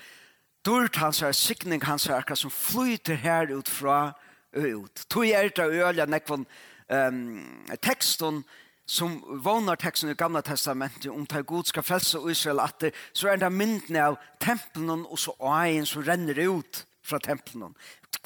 dørt 0.64 0.96
hans 0.96 1.20
her, 1.20 1.32
sikning 1.32 1.84
hans 1.84 2.06
her, 2.06 2.16
akkurat 2.16 2.38
som 2.38 2.50
flyter 2.50 3.14
her 3.14 3.52
ut 3.54 3.68
fra 3.68 4.12
ut. 4.56 5.04
Tog 5.08 5.28
er 5.28 5.48
det 5.48 5.68
øyla 5.70 6.06
nekvån 6.06 6.46
um, 6.90 7.66
teksten 7.82 8.44
som 8.86 9.20
vånar 9.44 9.78
teksten 9.78 10.10
i 10.10 10.18
gamla 10.18 10.42
testamentet 10.42 11.12
om 11.12 11.26
ta 11.26 11.40
god 11.40 11.68
skal 11.70 11.82
frelse 11.86 12.18
Israel 12.30 12.60
at 12.60 12.80
det, 12.80 12.94
så 13.14 13.28
er 13.28 13.36
det 13.38 13.52
myndene 13.52 14.02
av 14.02 14.16
tempelen 14.42 15.04
og 15.06 15.18
så 15.18 15.36
øyen 15.38 15.86
som 15.86 16.02
renner 16.02 16.40
ut 16.50 16.86
fra 17.02 17.18
tempelen. 17.18 17.76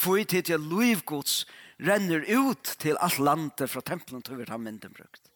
Hvor 0.00 0.24
tid 0.24 0.42
til 0.42 0.60
livgods 0.60 1.44
renner 1.80 2.24
ut 2.28 2.76
til 2.78 2.96
alt 3.00 3.18
landet 3.18 3.70
fra 3.70 3.80
tempelen 3.80 4.22
til 4.22 4.38
vi 4.38 4.46
har 4.48 4.58
mynden 4.58 4.92
brukt. 4.92 5.30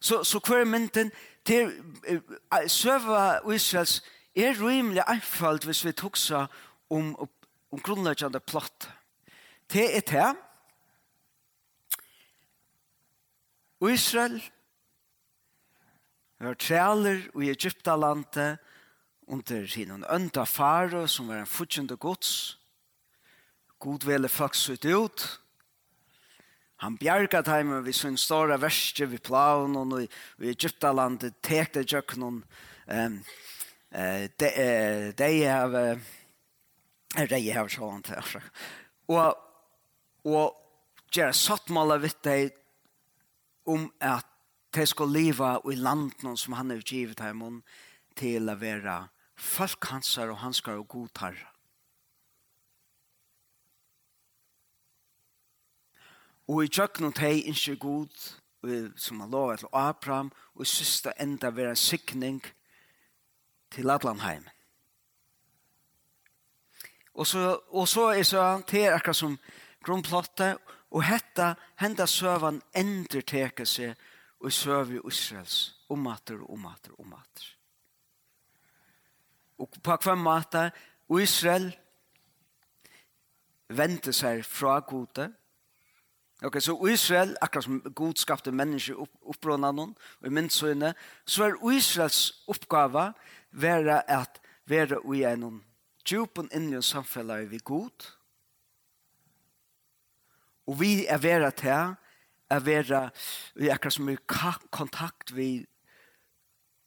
Så, 0.00 0.24
så 0.24 0.38
hver 0.38 0.64
mynden 0.64 1.10
til 1.44 1.72
søva 2.66 3.40
Israels 3.54 4.02
er 4.36 4.58
rimelig 4.58 5.02
einfalt 5.06 5.64
hvis 5.64 5.84
vi 5.84 5.92
tuksa 5.92 6.46
om, 6.90 7.14
om 7.70 7.80
grunnleggjande 7.82 8.40
plott. 8.40 8.90
Det 9.72 9.96
er 9.96 10.00
det. 10.00 10.36
Israel 13.92 14.42
var 16.38 16.54
træler 16.54 17.42
i 17.42 17.50
Egyptalandet 17.50 18.58
under 19.26 19.66
sin 19.66 20.04
ønta 20.10 20.44
faro 20.44 21.06
som 21.06 21.28
var 21.28 21.40
en 21.40 21.46
fortjende 21.46 21.96
gods 21.96 22.57
God 23.78 24.04
vele 24.04 24.28
faktisk 24.28 24.70
ut 24.70 24.84
ut. 24.84 25.40
Han 26.78 26.96
bjerga 26.96 27.42
dem 27.42 27.72
vi 27.84 27.92
sin 27.92 28.16
stora 28.18 28.56
verste 28.56 29.06
vi 29.06 29.18
plaun 29.18 29.74
og 29.76 29.96
i, 30.02 30.06
i 30.42 30.52
Egyptalandet 30.52 31.40
tekte 31.42 31.82
jøkken 31.82 32.22
um, 32.28 32.38
uh, 32.86 34.24
de, 34.38 34.50
uh, 34.52 35.08
de 35.18 35.30
har 35.42 35.74
uh, 35.74 36.14
de 37.18 37.40
har 37.50 37.70
sånn 37.72 38.04
til 38.06 38.40
og 39.10 39.44
og 40.28 40.56
gjøre 41.14 41.34
sattmåla 41.34 41.96
vitt 42.02 42.22
deg 42.26 42.56
om 43.70 43.86
at 43.98 44.26
de 44.74 44.84
skal 44.86 45.10
leva 45.10 45.54
i 45.70 45.78
landen 45.78 46.36
som 46.36 46.54
han 46.58 46.70
har 46.74 46.82
givet 46.84 47.18
dem 47.18 47.62
til 48.18 48.50
å 48.50 48.58
være 48.60 49.00
folk 49.34 49.88
hansar 49.90 50.30
og 50.30 50.42
hanskar 50.44 50.78
og 50.78 50.90
godtarra 50.94 51.57
Og 56.48 56.64
i 56.64 56.68
tjøkken 56.72 57.10
og 57.10 57.16
teg 57.16 57.44
innskje 57.44 57.76
god, 57.76 58.14
som 58.96 59.20
han 59.20 59.30
lovet 59.30 59.62
til 59.62 59.68
Abraham, 59.72 60.30
og 60.54 60.62
i 60.64 60.68
syste 60.68 61.12
enda 61.20 61.50
være 61.50 61.74
en 61.76 61.76
sikning 61.76 62.40
til 63.70 63.90
Adlanheim. 63.90 64.46
Og 67.14 67.26
så, 67.26 67.60
og 67.68 67.88
så 67.88 68.08
er 68.14 68.22
så 68.22 68.42
han 68.42 68.62
til 68.62 68.88
akkurat 68.88 69.16
som 69.16 69.38
grunnplottet, 69.84 70.58
og 70.90 71.04
hetta 71.04 71.54
henda 71.80 72.06
søvan 72.06 72.62
ender 72.76 73.20
teke 73.20 73.66
seg 73.68 73.98
og 74.40 74.52
søv 74.52 74.94
i 74.94 75.00
Israels, 75.08 75.74
omater 75.88 76.38
og 76.40 76.52
omater 76.54 76.94
og 76.94 77.00
omater. 77.04 77.48
Og 79.58 79.74
på 79.82 79.96
hvem 80.04 80.22
måte, 80.22 80.70
Israel 81.18 81.72
vente 83.68 84.12
seg 84.12 84.44
fra 84.46 84.78
gode, 84.80 85.26
Ok, 86.42 86.60
så 86.62 86.86
Israel, 86.86 87.36
akkurat 87.40 87.64
som 87.64 87.80
Gud 87.94 88.18
skapte 88.18 88.52
mennesker 88.54 89.00
opp, 89.02 89.10
uppbrunna 89.26 89.72
noen, 89.74 89.96
og 90.20 90.26
i 90.28 90.30
myndsøyne, 90.30 90.92
så 91.26 91.48
er 91.48 91.56
Israels 91.74 92.44
oppgave 92.46 93.08
være 93.50 94.02
at 94.10 94.38
være 94.70 95.00
i 95.16 95.24
en 95.26 95.64
djupen 96.06 96.48
innlige 96.54 96.82
samfunnet 96.82 97.50
vi 97.50 97.58
god, 97.58 98.06
og 100.68 100.80
vi 100.80 101.06
er 101.06 101.18
være 101.18 101.50
til 101.50 101.94
er 102.50 102.60
være 102.60 103.10
vi 103.54 103.68
er 103.68 103.74
akkurat 103.74 103.92
som 103.92 104.08
i 104.08 104.16
kontakt 104.70 105.34
vi 105.34 105.66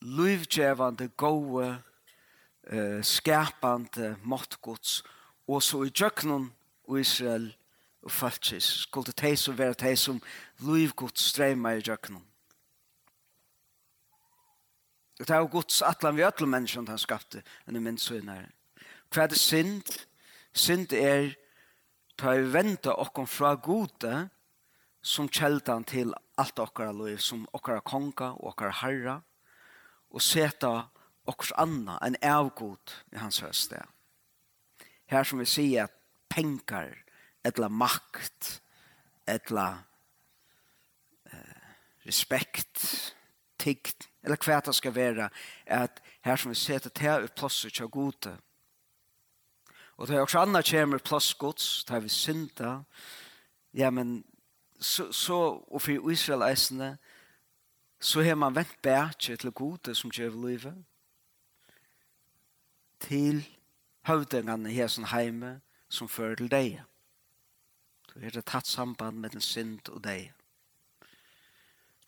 livgjevande, 0.01 1.09
gode, 1.17 1.83
eh, 2.67 3.03
skapande, 3.03 4.15
måttgods, 4.23 5.03
og 5.47 5.63
så 5.63 5.83
i 5.83 5.89
djøkkenen 5.89 6.53
og 6.87 6.99
Israel 6.99 7.55
og 8.01 8.11
falskis, 8.11 8.63
skulle 8.63 9.11
det 9.11 9.15
teis 9.21 9.47
og 9.47 9.57
være 9.57 9.77
teis 9.77 10.07
som 10.07 10.21
livgod 10.65 11.15
streima 11.15 11.75
i 11.77 11.83
djøknum. 11.85 12.23
Og 15.19 15.27
det 15.27 15.35
er 15.35 15.43
jo 15.43 15.51
gods 15.53 15.81
atlan 15.85 16.17
vi 16.17 16.25
ötla 16.25 16.47
menneskene 16.49 16.89
han 16.89 17.01
skapte, 17.01 17.43
enn 17.69 17.77
i 17.77 17.83
minst 17.83 18.09
søgnare. 18.09 18.49
Hva 19.13 19.27
er 19.27 19.29
det 19.29 19.37
synd? 19.37 19.91
Synd 20.53 20.95
er 20.97 21.35
ta 22.17 22.33
vi 22.33 22.47
venta 22.53 22.95
okkom 22.97 23.27
fra 23.29 23.53
gode 23.53 24.15
som 25.01 25.29
kjeldan 25.29 25.85
til 25.85 26.15
alt 26.41 26.59
okkara 26.59 26.93
liv, 26.95 27.19
som 27.21 27.45
okkara 27.53 27.83
konga 27.85 28.31
og 28.39 28.53
okkara 28.53 28.73
herra, 28.81 29.19
og 30.09 30.25
seta 30.25 30.87
okkars 31.29 31.53
anna, 31.57 31.99
en 32.01 32.17
avgod 32.21 32.95
i 33.13 33.21
hans 33.21 33.43
høste. 33.45 33.83
Her 35.05 35.27
som 35.27 35.41
vi 35.41 35.45
sier 35.45 35.85
at 35.85 35.95
penkar 36.33 36.95
etla 37.45 37.67
makt, 37.69 38.61
etla 39.27 39.83
eh, 41.25 41.73
respekt, 42.05 43.15
tiggt, 43.57 44.09
eller 44.23 44.37
hva 44.37 44.59
det 44.65 44.75
skal 44.75 44.95
være, 44.95 45.29
at 45.65 46.01
her 46.21 46.35
som 46.35 46.51
vi 46.51 46.55
ser 46.55 46.79
til 46.79 46.93
det 46.97 47.09
er 47.09 47.27
plosset 47.37 47.73
til 47.73 47.89
gode. 47.89 48.37
Og 49.97 50.07
det 50.07 50.15
er 50.15 50.21
også 50.21 50.39
andre 50.39 50.63
kommer 50.63 50.97
plass 50.97 51.33
gods, 51.33 51.83
det 51.83 51.95
er 51.95 51.99
vi 51.99 52.09
synda, 52.09 52.83
ja, 53.73 53.89
men 53.89 54.23
så, 54.79 55.11
så 55.11 55.33
og 55.67 55.81
for 55.81 56.11
Israel 56.11 56.41
eisene, 56.41 56.97
så 57.99 58.21
har 58.21 58.35
man 58.35 58.55
vent 58.55 58.81
bætje 58.81 59.35
til 59.35 59.51
gode 59.51 59.95
som 59.95 60.11
gjør 60.11 60.47
livet, 60.47 60.85
til 62.99 63.47
høvdingene 64.01 64.69
her 64.69 64.87
som 64.87 65.03
heime, 65.03 65.61
som 65.89 66.09
fører 66.09 66.35
til 66.35 66.51
deg. 66.51 66.81
Så 68.11 68.19
er 68.19 68.29
det 68.35 68.45
tatt 68.45 68.67
samband 68.67 69.19
med 69.23 69.31
den 69.31 69.41
synd 69.41 69.89
og 69.89 70.03
deg. 70.03 70.33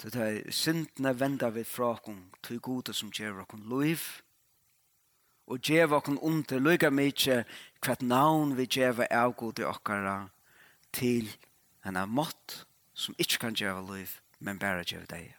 Så 0.02 0.10
det 0.12 0.22
er 0.22 0.52
syndene 0.52 1.14
vender 1.20 1.54
vi 1.56 1.64
fra 1.64 1.94
oss 1.94 2.18
til 2.44 2.60
gode 2.60 2.94
som 2.94 3.12
gjør 3.12 3.46
oss 3.46 3.62
liv, 3.72 4.02
og 5.48 5.60
gjør 5.60 5.96
okken 6.00 6.20
under 6.20 6.60
lykke 6.60 6.90
mye 6.92 7.38
hva 7.84 7.96
navn 8.02 8.56
vi 8.58 8.68
gjør 8.68 9.06
av 9.12 9.36
gode 9.40 9.64
okkara 9.68 10.28
til 10.92 11.32
en 11.86 11.98
av 12.00 12.12
mått 12.12 12.66
som 12.94 13.16
ikke 13.18 13.40
kan 13.48 13.56
gjøre 13.56 13.88
liv, 13.96 14.20
men 14.40 14.60
bare 14.60 14.84
gjør 14.84 15.08
deg. 15.10 15.32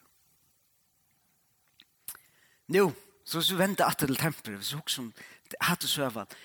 Nå, 2.73 2.89
så 3.25 3.37
hvis 3.37 3.51
vi 3.53 3.61
venter 3.61 3.85
at 3.85 4.01
til 4.01 4.17
tempelet, 4.17 4.57
hvis 4.57 4.73
vi 4.73 4.81
husker 4.81 5.03
om 5.03 5.13
det 5.51 5.61
hadde 5.61 5.87
søvann, 5.87 6.37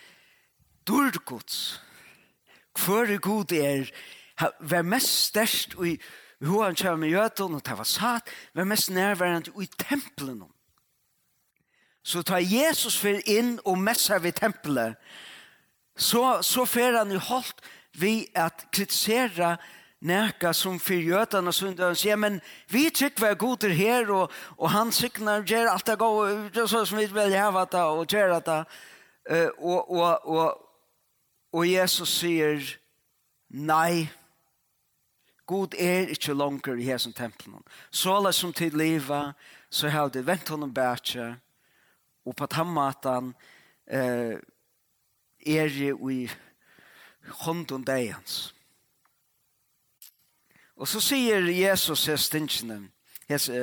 Durgods, 0.86 1.80
Hvor 2.78 3.04
er 3.04 3.18
god 3.18 3.52
er, 3.52 3.90
vær 4.60 4.82
mest 4.82 5.26
størst 5.26 5.74
i 5.84 5.96
hoan 6.44 6.74
kjær 6.74 6.96
med 6.96 7.12
jøtun, 7.12 7.54
og 7.54 7.64
det 7.66 7.76
var 7.78 7.88
satt, 7.88 8.30
vær 8.54 8.64
mest 8.64 8.90
nærværende 8.90 9.52
i 9.62 9.66
tempelen. 9.66 10.44
Så 12.02 12.22
tar 12.22 12.40
Jesus 12.40 12.96
fyr 12.96 13.20
inn 13.26 13.58
og 13.64 13.78
messer 13.78 14.18
ved 14.18 14.32
tempelet, 14.32 14.96
så, 15.96 16.40
så 16.42 16.64
fyr 16.64 16.96
han 16.96 17.12
i 17.12 17.20
holdt 17.20 17.60
vi 18.00 18.30
at 18.34 18.66
kritisera 18.72 19.58
näka 20.00 20.52
som 20.52 20.80
för 20.80 20.94
jötarna 20.94 21.52
så 21.52 21.66
inte 21.66 21.94
säger 21.94 22.16
men 22.16 22.40
vi 22.68 22.90
tycker 22.90 23.20
vi 23.20 23.28
är 23.28 23.34
goda 23.34 23.68
här 23.68 24.10
och, 24.10 24.32
och 24.32 24.70
han 24.70 24.92
signar 24.92 25.42
ger 25.42 25.66
allt 25.66 25.86
det 25.86 25.96
går 25.96 26.66
så 26.66 26.86
som 26.86 26.98
vi 26.98 27.06
vill 27.06 27.34
ha 27.34 27.64
det 27.64 27.82
och 27.82 28.12
ger 28.12 28.40
det 28.40 28.64
och, 29.58 29.90
och, 29.90 30.26
och, 30.26 30.69
Og 31.52 31.66
Jesus 31.66 32.12
sier, 32.20 32.62
nei, 33.48 34.08
God 35.46 35.74
er 35.74 36.12
ikke 36.14 36.34
langer 36.34 36.78
i 36.78 36.86
hesen 36.86 37.12
tempelen. 37.12 37.64
Så 37.90 38.14
alle 38.14 38.32
som 38.32 38.52
tid 38.52 38.76
livet, 38.78 39.34
så 39.70 39.88
har 39.88 40.08
de 40.08 40.22
vent 40.26 40.48
honom 40.48 40.74
bætje, 40.74 41.32
og 42.24 42.36
på 42.36 42.46
tammatan 42.46 43.34
eh, 43.86 44.38
er 45.46 45.68
det 45.68 45.94
i 46.10 46.30
hånden 47.42 47.84
deg 47.84 48.12
hans. 48.14 48.54
Og 50.76 50.88
så 50.88 51.00
sier 51.00 51.44
Jesus 51.50 52.06
her 52.06 52.16
stinskene, 52.16 52.86
hese, 53.28 53.56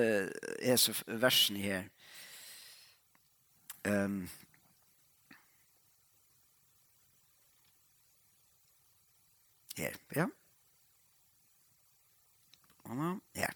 hese 0.62 0.94
versene 1.08 1.64
her, 1.64 1.88
um, 3.88 4.28
Her, 9.78 9.94
ja. 10.16 10.26
Mamma, 12.86 13.20
her. 13.36 13.54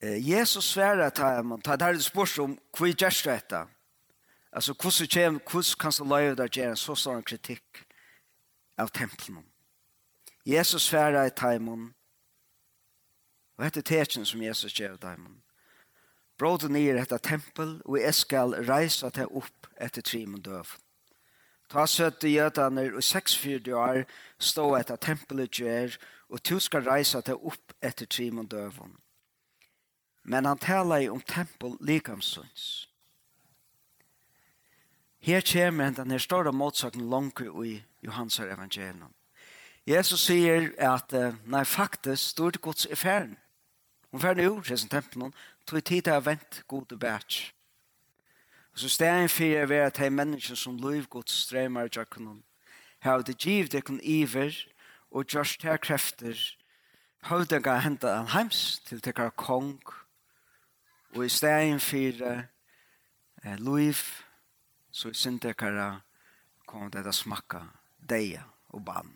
Eh, 0.00 0.30
Jesus 0.30 0.64
sværer 0.64 1.10
til 1.10 1.24
han, 1.24 1.62
til 1.62 1.72
det 1.72 1.82
her 1.82 1.98
spørs 1.98 2.38
om 2.38 2.58
hva 2.78 2.88
er 2.88 2.98
gjørst 2.98 3.28
dette. 3.30 3.62
Altså, 4.52 4.74
hvordan 4.74 5.08
kjem, 5.08 5.40
hvordan 5.50 5.78
kan 5.80 5.92
så 5.92 6.04
løye 6.04 6.34
der 6.34 6.50
gjøre 6.50 6.76
så 6.76 6.96
sånn 6.98 7.22
kritikk 7.22 7.84
av 8.76 8.90
tempelen. 8.90 9.44
Jesus 10.46 10.88
sværer 10.90 11.28
til 11.28 11.62
han, 11.68 11.92
og 13.56 13.64
dette 13.64 13.82
tekjen 13.86 14.26
som 14.26 14.42
Jesus 14.42 14.74
gjør 14.74 14.96
til 14.96 15.20
man. 15.22 15.42
Bråden 16.38 16.76
er 16.76 16.98
dette 16.98 17.18
tempel, 17.22 17.76
og 17.84 18.00
jeg 18.00 18.14
skal 18.14 18.56
reise 18.66 19.10
til 19.14 19.30
opp 19.30 19.68
etter 19.78 20.02
tre 20.02 20.24
mån 20.26 20.42
døven. 20.42 20.80
Ta 21.72 21.86
søtte 21.88 22.28
jødaner 22.28 22.92
og 22.92 23.04
46 23.04 23.72
år 23.74 24.02
stå 24.38 24.66
etter 24.76 24.96
tempelet 25.00 25.56
gjør, 25.56 25.94
og 26.28 26.42
to 26.44 26.58
skal 26.60 26.84
reise 26.84 27.20
til 27.24 27.40
opp 27.40 27.72
etter 27.80 28.06
trimon 28.06 28.46
døven. 28.46 28.92
Men 30.22 30.44
han 30.44 30.58
taler 30.60 31.08
om 31.10 31.20
tempel 31.20 31.78
likamsøns. 31.80 32.88
Her 35.22 35.40
kommer 35.52 35.90
den 35.90 36.10
her 36.10 36.18
store 36.18 36.52
motsaken 36.52 37.08
langt 37.10 37.40
i 37.40 37.82
Johans 38.02 38.38
evangelium. 38.38 39.14
Jesus 39.86 40.26
sier 40.26 40.68
at, 40.78 41.14
nei 41.46 41.64
faktisk, 41.64 42.34
stort 42.34 42.60
gods 42.60 42.86
i 42.86 42.94
ferden. 42.94 43.36
Hun 44.10 44.20
ferden 44.20 44.40
er 44.40 44.44
jo, 44.50 44.62
sier 44.62 44.76
som 44.76 44.88
tempelen, 44.88 45.34
tog 45.66 45.84
tid 45.84 46.02
til 46.02 46.18
å 46.18 46.24
vente 46.26 46.66
god 46.68 46.86
og. 47.00 47.54
Så 48.74 48.88
stegen 48.88 49.28
for 49.28 49.44
er 49.44 49.66
ved 49.66 49.76
at 49.76 49.96
de 49.96 50.10
mennesker 50.10 50.54
som 50.54 50.76
lovgodt 50.76 51.30
strømmer 51.30 51.84
i 51.84 51.88
jakken 51.96 52.42
har 53.00 53.22
det 53.22 53.38
givet 53.38 53.74
ekon 53.74 54.00
iver 54.02 54.54
og 55.10 55.26
gjørst 55.26 55.60
til 55.60 55.78
krefter. 55.78 56.56
Har 57.22 57.36
høvdenga 57.36 57.78
henta 57.78 58.14
en 58.20 58.26
heims 58.32 58.80
til 58.86 59.00
tekkar 59.00 59.30
kong. 59.30 59.82
Og 61.14 61.24
i 61.24 61.28
steg 61.28 61.68
en 61.68 61.80
for 61.80 62.24
eh, 62.24 63.58
lov 63.58 64.00
så 64.90 65.08
i 65.08 65.14
sin 65.14 65.38
tekkar 65.38 66.00
kom 66.66 66.90
det 66.90 67.04
å 67.06 67.12
smakka 67.12 67.66
deia 68.08 68.46
og 68.72 68.84
bann. 68.84 69.12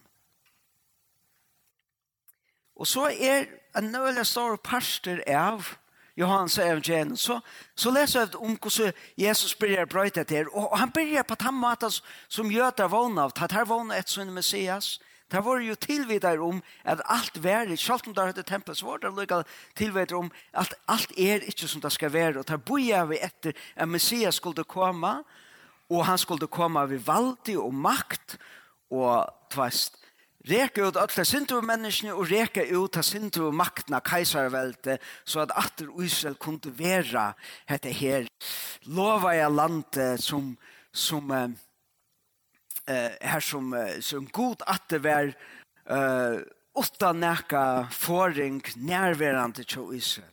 Og 2.77 2.87
så 2.87 3.09
er 3.09 3.47
en 3.77 3.89
nøyla 3.93 4.25
stor 4.25 4.59
parster 4.61 5.23
av 5.33 5.77
Johans 6.17 6.59
evangelium, 6.59 7.17
så, 7.17 7.41
så 7.77 7.91
leser 7.93 8.21
jeg 8.21 8.37
om 8.41 8.55
hvordan 8.57 8.93
Jesus 9.21 9.55
begynner 9.55 9.85
brøyte 9.85 10.25
til. 10.25 10.49
Og 10.49 10.79
han 10.79 10.91
begynner 10.91 11.23
på 11.23 11.35
den 11.35 11.59
måten 11.61 11.93
som 12.29 12.51
jøter 12.51 12.89
vågne 12.89 13.27
av, 13.27 13.35
at 13.37 13.53
her 13.53 13.69
vågne 13.69 13.99
et 13.99 14.09
sånn 14.09 14.33
Messias. 14.33 14.97
Det 15.31 15.43
var 15.45 15.61
jo 15.61 15.75
tilvidere 15.75 16.41
om 16.41 16.63
at 16.85 17.03
alt 17.05 17.43
var, 17.43 17.69
selv 17.77 18.07
om 18.07 18.15
det 18.15 18.27
hadde 18.31 18.47
tempel, 18.47 18.77
så 18.77 18.87
var 18.87 19.03
det 19.03 19.13
lykka 19.17 19.43
tilvidere 19.77 20.21
om 20.21 20.31
at 20.55 20.75
alt 20.89 21.13
er 21.19 21.43
ikke 21.45 21.69
som 21.69 21.83
det 21.83 21.93
skal 21.93 22.13
være. 22.15 22.39
Og 22.39 22.49
det 22.49 22.63
bor 22.65 23.07
vi 23.11 23.19
etter 23.21 23.53
at 23.77 23.89
Messias 23.89 24.39
skulle 24.39 24.65
komme, 24.65 25.19
og 25.91 26.07
han 26.07 26.19
skulle 26.19 26.47
komme 26.47 26.89
ved 26.91 27.05
valg 27.07 27.51
og 27.59 27.75
makt 27.75 28.39
og 28.91 29.27
tvest 29.51 30.06
Reka 30.47 30.85
ut 30.87 30.97
alle 30.97 31.25
sintu 31.27 31.57
menneskene 31.59 32.13
og 32.15 32.29
reka 32.31 32.63
ut 32.63 32.97
av 33.01 33.03
sindru 33.03 33.49
maktene 33.51 33.99
keiservelte 34.07 35.01
så 35.27 35.43
at 35.43 35.55
atter 35.59 35.89
Israel 36.05 36.37
kunne 36.39 36.71
være 36.71 37.33
dette 37.67 37.91
her 37.91 38.29
lova 38.87 39.33
i 39.35 39.43
landet 39.51 40.23
som, 40.23 40.53
som 40.95 41.33
uh, 41.35 41.51
her 42.87 43.43
som, 43.43 43.75
som 43.99 44.29
god 44.31 44.63
atter 44.71 45.03
var 45.03 45.33
uh, 45.91 46.39
åtta 46.79 47.11
neka 47.13 47.65
foring 47.91 48.63
nærværende 48.77 49.65
til 49.65 49.99
Israel. 49.99 50.31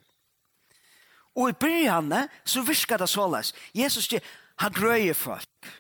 Og 1.35 1.49
i 1.49 1.57
byrjanne 1.57 2.27
så 2.45 2.61
virker 2.61 3.01
det 3.01 3.09
såles. 3.09 3.53
Jesus 3.73 4.05
sier, 4.05 4.21
han 4.61 4.73
grøyer 4.73 5.17
folk. 5.17 5.73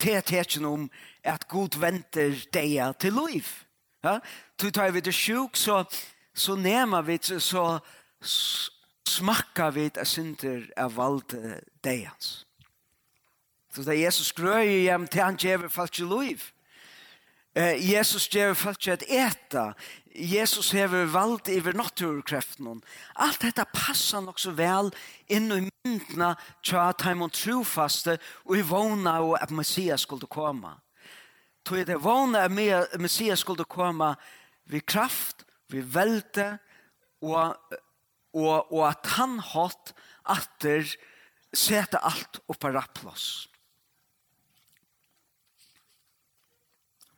Det 0.00 0.20
er 0.20 0.66
om 0.66 0.90
at 1.24 1.48
Gud 1.48 1.80
venter 1.80 2.36
deg 2.52 2.96
til 3.00 3.16
liv. 3.16 3.48
Ja? 4.04 4.18
Du 4.60 4.70
tar 4.70 4.90
vi 4.90 5.00
det 5.00 5.14
sjuk 5.14 5.56
så, 5.56 5.84
så 6.34 6.56
nema 6.56 7.00
vi 7.00 7.18
så 7.22 7.80
smakka 9.08 9.70
vi 9.70 9.88
det 9.88 10.06
synder 10.08 10.68
av 10.76 10.94
valgt 10.96 11.34
deians. 11.84 12.44
Så 13.70 13.84
da 13.86 13.94
Jesus 13.94 14.32
grøy 14.34 14.86
hjem 14.86 15.06
til 15.06 15.22
han 15.22 15.38
gjever 15.38 15.70
falsk 15.70 16.00
i 16.02 16.08
liv. 16.08 16.42
Eh, 17.54 17.76
Jesus 17.92 18.28
gjever 18.30 18.54
falsk 18.58 18.86
i 18.86 18.92
et 18.94 19.04
eta. 19.08 19.70
Jesus 20.14 20.72
hever 20.74 21.06
valgt 21.10 21.48
iver 21.48 21.74
naturkreften. 21.78 22.82
Alt 23.14 23.42
dette 23.42 23.64
passar 23.74 24.24
nok 24.26 24.38
så 24.42 24.54
vel 24.58 24.90
inn 25.30 25.50
i 25.54 25.60
myndene 25.62 26.34
til 26.66 26.80
at 26.82 27.02
han 27.06 27.20
må 27.22 27.30
trofaste 27.30 28.18
og 28.44 28.56
i 28.58 28.66
vågna 28.66 29.20
og 29.22 29.38
at 29.38 29.54
Messias 29.54 30.06
skulle 30.06 30.30
komme 30.30 30.74
tog 31.62 31.86
det 31.86 31.96
vana 31.96 32.48
med 32.48 33.00
Messias 33.00 33.40
skulle 33.40 33.64
komma 33.64 34.16
vid 34.64 34.86
kraft, 34.86 35.44
vid 35.68 35.84
välte 35.84 36.58
och, 37.20 37.56
och, 38.32 38.72
och 38.72 38.88
att 38.88 39.06
han 39.06 39.38
hatt 39.38 39.94
atter 40.22 40.96
sätta 41.52 41.98
allt 41.98 42.40
upp 42.46 42.58
på 42.58 42.70
rapploss. 42.70 43.46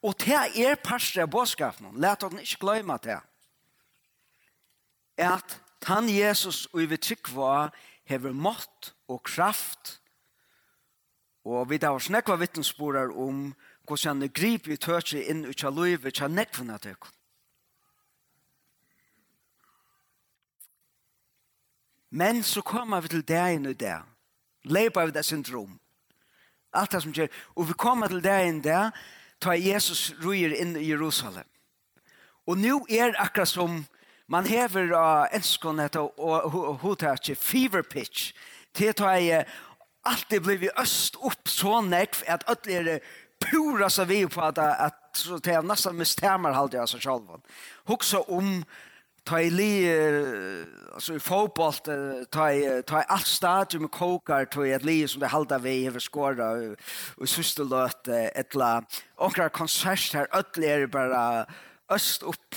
Og 0.03 0.17
det 0.19 0.35
er 0.59 0.81
parstre 0.83 1.23
av 1.23 1.31
bådskapen. 1.31 1.93
Læt 2.03 2.25
oss 2.27 2.35
ikke 2.43 2.65
glemme 2.65 2.97
det. 3.05 3.21
At 5.17 5.61
han 5.87 6.09
Jesus 6.11 6.67
og 6.73 6.89
vi 6.91 6.99
trygg 6.99 7.31
var 7.37 7.71
hever 8.11 8.35
mått 8.35 8.95
og 9.07 9.23
kraft 9.23 10.01
og 11.45 11.71
vi 11.71 11.79
da 11.83 11.91
var 11.95 12.03
snakva 12.03 12.39
vittnesborar 12.39 13.11
om 13.19 13.51
hvordan 13.87 14.23
han 14.23 14.33
griper 14.33 14.73
i 14.73 14.77
tøtje 14.77 15.25
inn 15.31 15.45
ut 15.45 15.65
av 15.65 15.75
løyve 15.77 16.11
til 16.11 16.31
nekvene 16.31 16.79
til 16.79 16.95
dere. 16.95 17.13
Men 22.13 22.43
så 22.43 22.61
kommer 22.61 23.01
vi 23.01 23.09
til 23.09 23.23
deg 23.25 23.57
inn 23.57 23.71
i 23.71 23.73
der. 23.73 24.03
Leipa 24.69 25.07
vi 25.09 25.15
det 25.15 25.25
syndrom. 25.25 25.79
Alt 26.73 26.93
det 26.93 27.03
som 27.03 27.15
skjer. 27.15 27.31
Og 27.57 27.71
vi 27.71 27.77
kommer 27.79 28.13
til 28.13 28.21
deg 28.21 28.49
inn 28.49 28.61
i 28.61 28.67
der, 28.67 28.91
tar 29.41 29.57
Jesus 29.57 30.13
ruer 30.23 30.53
inn 30.53 30.77
i 30.77 30.91
Jerusalem. 30.91 31.49
Og 32.47 32.59
nå 32.59 32.83
er 32.91 33.17
akkurat 33.19 33.49
som 33.49 33.81
man 34.29 34.47
hever 34.47 34.93
av 34.93 35.25
uh, 35.25 35.35
enskånet 35.37 35.97
og 35.97 36.79
hodet 36.85 37.33
fever 37.39 37.83
pitch. 37.83 38.33
Det 38.77 38.97
tar 38.97 39.17
jeg 39.17 39.47
alltid 40.05 40.41
blir 40.41 40.59
vi 40.59 40.71
øst 40.81 41.17
opp 41.21 41.49
så 41.49 41.81
nekv 41.81 42.23
at 42.27 42.45
alle 42.51 42.79
er 42.93 43.01
pura 43.51 43.91
så 43.91 44.05
vi 44.05 44.27
på 44.27 44.41
att 44.41 44.59
att 44.59 45.17
så 45.17 45.37
det 45.37 45.51
är 45.51 45.63
nästan 45.63 45.97
med 45.97 46.07
stämmer 46.07 46.53
halt 46.53 46.73
jag 46.73 46.89
så 46.89 46.99
själv. 46.99 47.29
Huxa 47.85 48.21
om 48.21 48.65
ta 49.25 49.41
i 49.41 49.51
li 49.51 49.89
alltså 50.95 51.15
i 51.15 51.21
fotboll 51.21 51.73
ta 52.31 52.53
i 52.53 52.83
ta 52.87 53.01
i 53.01 53.05
allt 53.09 53.27
stadium 53.27 53.83
med 53.83 53.91
kokar 53.91 54.45
ta 54.45 54.67
i 54.67 54.75
att 54.75 54.85
li 54.85 55.09
som 55.09 55.21
det 55.21 55.27
halda 55.27 55.59
vi 55.59 55.87
över 55.87 56.01
skåra 56.01 56.77
och 57.17 57.29
sista 57.29 57.63
låt 57.63 58.09
ettla 58.09 58.85
och 59.17 59.53
konsert 59.53 60.15
här 60.15 60.27
ödligare 60.33 60.87
bara 60.87 61.47
öst 61.89 62.23
upp. 62.23 62.55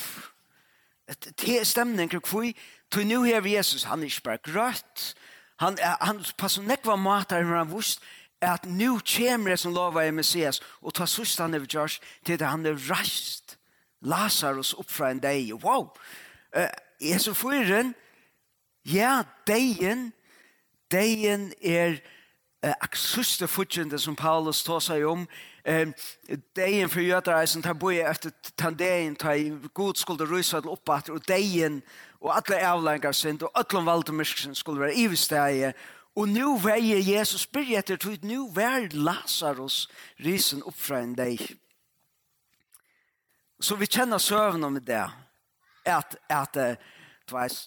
Ett 1.10 1.36
te 1.36 1.64
stämning 1.64 2.08
kring 2.08 2.20
kvui 2.20 2.54
to 2.88 3.00
nu 3.00 3.26
här 3.26 3.42
Jesus 3.42 3.84
han 3.84 4.02
är 4.02 4.20
bara 4.24 4.36
grött 4.36 5.16
han 5.56 5.76
han 6.00 6.24
passar 6.36 6.62
nekva 6.62 6.96
matar 6.96 7.42
han 7.42 7.76
visst 7.76 8.00
at 8.40 8.64
nu 8.64 9.00
kommer 9.16 9.50
det 9.50 9.58
som 9.58 9.72
lover 9.72 10.02
i 10.02 10.10
Messias 10.10 10.60
og 10.82 10.94
ta 10.94 11.06
sustan 11.06 11.54
over 11.54 11.66
Josh 11.74 12.00
til 12.24 12.38
det 12.38 12.46
han 12.46 12.66
er 12.66 12.90
rast 12.90 13.58
Lazarus 14.00 14.74
opp 14.74 14.90
fra 14.90 15.10
en 15.10 15.18
dag 15.18 15.52
wow! 15.64 15.88
Uh, 16.56 16.68
er 17.00 17.18
så 17.18 17.34
fyren 17.34 17.94
ja 18.84 19.22
dagen 19.46 20.12
dagen 20.92 21.52
er 21.62 21.96
uh, 22.66 22.72
aksuste 22.80 23.48
fortjente 23.48 23.98
som 23.98 24.16
Paulus 24.16 24.62
tar 24.64 24.80
seg 24.80 25.04
om. 25.06 25.26
Um, 25.66 25.94
dagen 26.56 26.88
for 26.88 27.00
jødreisen 27.00 27.62
tar 27.62 27.74
boi 27.74 27.98
efter 27.98 28.30
tandeien 28.56 29.16
tar 29.16 29.68
god 29.74 29.94
skulle 29.94 30.28
rysa 30.30 30.60
til 30.60 30.70
oppater 30.70 31.12
og 31.12 31.28
dagen 31.28 31.82
og 32.20 32.36
alle 32.36 32.60
avlengar 32.66 33.12
sind 33.12 33.42
og 33.42 33.50
alle 33.54 33.86
valdemirsksen 33.86 34.54
skulle 34.54 34.80
være 34.80 34.94
i 34.94 35.06
vesteie 35.10 35.68
og 35.68 35.95
Og 36.16 36.28
nu 36.28 36.56
veier 36.56 37.02
Jesus 37.04 37.44
spyr 37.44 37.76
etter 37.78 38.00
tog, 38.00 38.22
nu 38.24 38.48
vær 38.54 38.88
Lazarus 38.92 39.84
risen 40.24 40.62
opp 40.64 40.78
fra 40.80 41.02
en 41.04 41.14
deg. 41.16 41.42
Så 43.60 43.76
vi 43.76 43.88
kjenner 43.88 44.20
søvn 44.20 44.64
om 44.64 44.78
det. 44.80 45.04
At, 45.86 46.16
at 46.32 46.56
du 47.28 47.36
vet, 47.36 47.58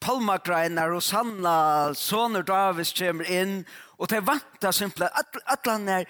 palmagreiner 0.00 0.92
og 0.92 1.02
sanna 1.02 1.56
soner 1.96 2.44
Davids 2.46 2.92
kommer 2.96 3.28
inn, 3.32 3.62
og 3.96 4.10
det 4.12 4.26
vantar 4.26 4.76
simpelthen, 4.76 5.16
at, 5.16 5.40
at 5.56 5.70
han 5.72 5.88
er 5.88 6.04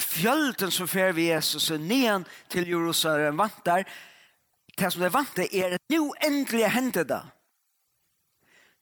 fjölden 0.00 0.72
som 0.74 0.88
fer 0.88 1.14
vi 1.16 1.30
Jesus 1.30 1.70
og 1.70 1.80
nian 1.80 2.26
til 2.52 2.68
Jerusalem 2.68 3.38
vantar, 3.38 3.88
det 4.74 4.92
som 4.92 5.02
det 5.02 5.12
vantar 5.14 5.48
er 5.52 5.76
at 5.78 5.92
nu 5.92 6.12
endelig 6.24 6.70
hender 6.70 7.08
det. 7.08 7.22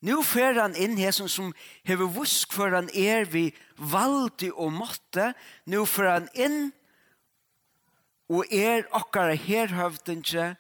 Nu 0.03 0.19
fer 0.27 0.59
han 0.59 0.75
inn 0.75 0.97
her 0.99 1.15
som 1.15 1.53
hever 1.87 2.11
vusk 2.11 2.53
for 2.53 2.75
han 2.75 2.91
er 2.91 3.29
vi 3.31 3.53
valdi 3.79 4.51
og 4.51 4.75
måtte. 4.75 5.31
Nu 5.71 5.85
fer 5.87 6.11
han 6.11 6.29
inn 6.35 6.73
og 8.33 8.51
er 8.51 8.89
okkara 8.91 9.37
herhøvdinge 9.39 10.55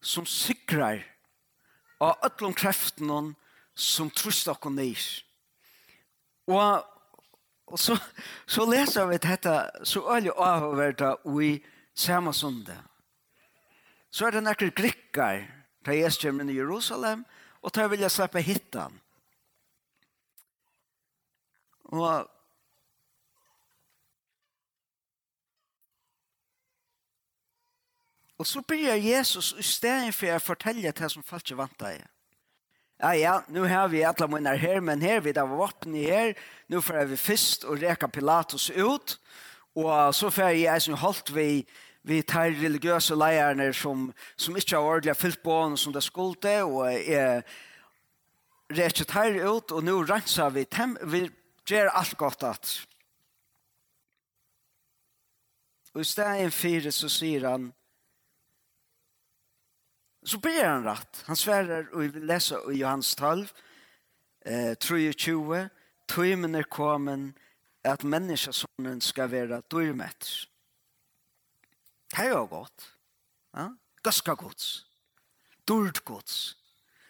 som 0.00 0.26
sikrar 0.28 1.02
av 1.98 2.20
ötlom 2.28 2.54
kreften 2.54 3.34
som 3.74 4.10
trusst 4.10 4.48
okkur 4.52 4.70
nir. 4.70 5.00
Og, 6.46 6.84
og 7.66 7.80
så, 7.80 7.96
så 8.46 8.66
leser 8.70 9.08
vi 9.10 9.18
dette 9.18 9.54
så 9.82 10.04
øyelig 10.06 10.36
avhverda 10.36 11.16
i 11.42 11.56
samme 11.96 12.34
sunde. 12.36 12.76
Så 14.10 14.28
er 14.28 14.36
det 14.36 14.44
nekker 14.46 14.70
grikkar, 14.76 15.42
da 15.84 15.96
Jesus 15.96 16.22
kommer 16.22 16.46
i 16.46 16.56
Jerusalem, 16.56 17.24
og 17.24 17.34
Och 17.66 17.72
tar 17.72 17.88
vill 17.88 18.00
jag 18.00 18.10
släppa 18.10 18.38
hittan. 18.38 19.00
Och 21.82 22.28
Och 28.36 28.46
så 28.46 28.60
börjar 28.60 28.96
Jesus 28.96 29.54
i 29.58 29.62
stedet 29.62 30.14
for 30.14 30.34
å 30.36 30.38
fortelle 30.38 30.92
det 30.92 31.08
som 31.10 31.22
folk 31.22 31.50
vant 31.50 31.78
deg. 31.78 32.04
Ja, 32.98 33.14
ja, 33.14 33.44
nu 33.48 33.60
har 33.66 33.88
vi 33.88 34.04
alla 34.04 34.28
munnar 34.28 34.56
här, 34.56 34.80
men 34.80 35.00
här 35.00 35.20
vi 35.20 35.32
där 35.32 35.46
vapen 35.46 35.94
i 35.94 36.10
här. 36.10 36.38
Nu 36.66 36.82
får 36.82 37.04
vi 37.04 37.16
fyrst 37.16 37.64
och 37.64 37.78
reka 37.78 38.08
Pilatus 38.08 38.70
ut. 38.70 39.18
Och 39.74 40.14
så 40.14 40.30
får 40.30 40.50
jag 40.50 40.82
som 40.82 40.94
holdt 40.94 41.30
vi 41.30 41.66
vi 42.06 42.22
tar 42.22 42.54
religiøse 42.54 43.16
leierne 43.18 43.72
som, 43.74 44.10
som 44.36 44.56
ikke 44.56 44.76
har 44.76 44.84
ordentlig 44.86 45.16
fyllt 45.18 45.42
på 45.42 45.56
henne 45.62 45.78
som 45.80 45.94
det 45.94 46.04
skulle, 46.06 46.52
og 46.62 46.86
er 46.92 47.42
rett 48.70 49.10
her 49.10 49.40
ut, 49.42 49.72
og 49.72 49.82
nå 49.84 49.96
renser 50.06 50.52
vi 50.54 50.66
dem, 50.70 50.96
vi 51.02 51.26
gjør 51.66 51.90
alt 51.90 52.16
godt 52.18 52.46
at. 52.46 52.74
Og 55.94 56.00
i 56.00 56.06
stedet 56.06 56.52
fire 56.54 56.92
så 56.92 57.08
sier 57.10 57.48
han, 57.48 57.70
så 60.26 60.38
ber 60.42 60.64
han 60.64 60.86
rett. 60.86 61.22
Han 61.26 61.38
sverer, 61.38 61.86
og 61.92 62.02
vi 62.02 62.26
leser 62.26 62.70
i 62.70 62.80
Johans 62.82 63.14
12, 63.14 63.46
eh, 64.46 64.74
23, 64.76 65.68
Tøymen 66.06 66.54
er 66.54 66.68
kommet 66.70 67.32
at 67.86 68.04
menneskesonen 68.04 69.00
skal 69.00 69.30
være 69.30 69.62
dyrmetter. 69.70 70.46
Det 72.16 72.24
er 72.24 72.28
jo 72.28 72.44
godt. 72.44 72.92
Ja? 73.56 73.68
Gaska 74.02 74.34
gods. 74.34 74.86
Durt 75.68 76.04
gods. 76.04 76.56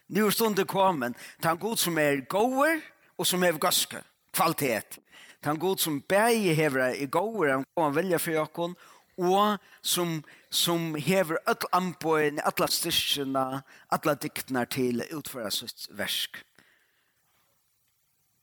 Nu 0.08 0.26
er 0.26 0.30
stunden 0.30 0.66
kommet. 0.66 1.14
Det 1.38 1.44
er 1.44 1.50
en 1.50 1.58
god 1.58 1.76
som 1.76 1.98
er 1.98 2.24
gåer 2.26 2.80
og 3.18 3.26
som 3.26 3.42
er 3.42 3.58
gaska. 3.58 4.02
Kvalitet. 4.32 4.98
Det 5.40 5.46
er 5.46 5.50
en 5.50 5.58
god 5.58 5.78
som 5.78 6.00
bæger 6.00 6.54
hever 6.54 6.88
i 6.88 7.06
gåer. 7.06 7.52
Han 7.52 7.64
kan 7.76 7.94
velja 7.94 8.16
for 8.16 8.30
jokken. 8.30 8.74
Og 9.16 9.58
som, 9.82 10.24
som 10.50 10.94
hever 10.94 11.36
alle 11.46 11.70
anbøyene, 11.72 12.42
alle 12.46 12.68
styrkene, 12.68 13.62
alle 13.90 14.14
diktene 14.22 14.66
til 14.66 15.06
å 15.06 15.50
sitt 15.50 15.86
versk. 15.90 16.42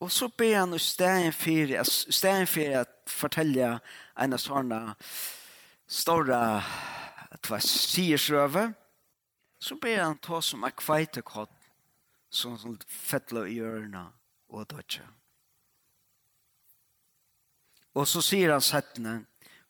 Og 0.00 0.10
så 0.12 0.28
ber 0.28 0.56
han 0.58 0.74
i 0.74 0.78
stedet 0.78 1.34
for, 1.34 1.84
stedet 2.10 2.48
for 2.48 2.80
å 2.80 2.84
fortelle 3.06 3.78
en 4.18 4.38
sånn 4.38 4.72
stora 5.86 6.62
tva 7.44 7.60
siersrøve, 7.60 8.72
så 9.58 9.76
ber 9.80 10.02
han 10.02 10.18
ta 10.18 10.40
som 10.44 10.64
er 10.64 10.74
kveitekott, 10.76 11.52
som 12.30 12.58
fettla 12.88 13.44
i 13.48 13.60
ørene 13.62 14.06
og 14.48 14.66
dødja. 14.70 15.06
Og 17.94 18.08
så 18.10 18.20
sier 18.24 18.52
han 18.52 18.64
settene, 18.64 19.14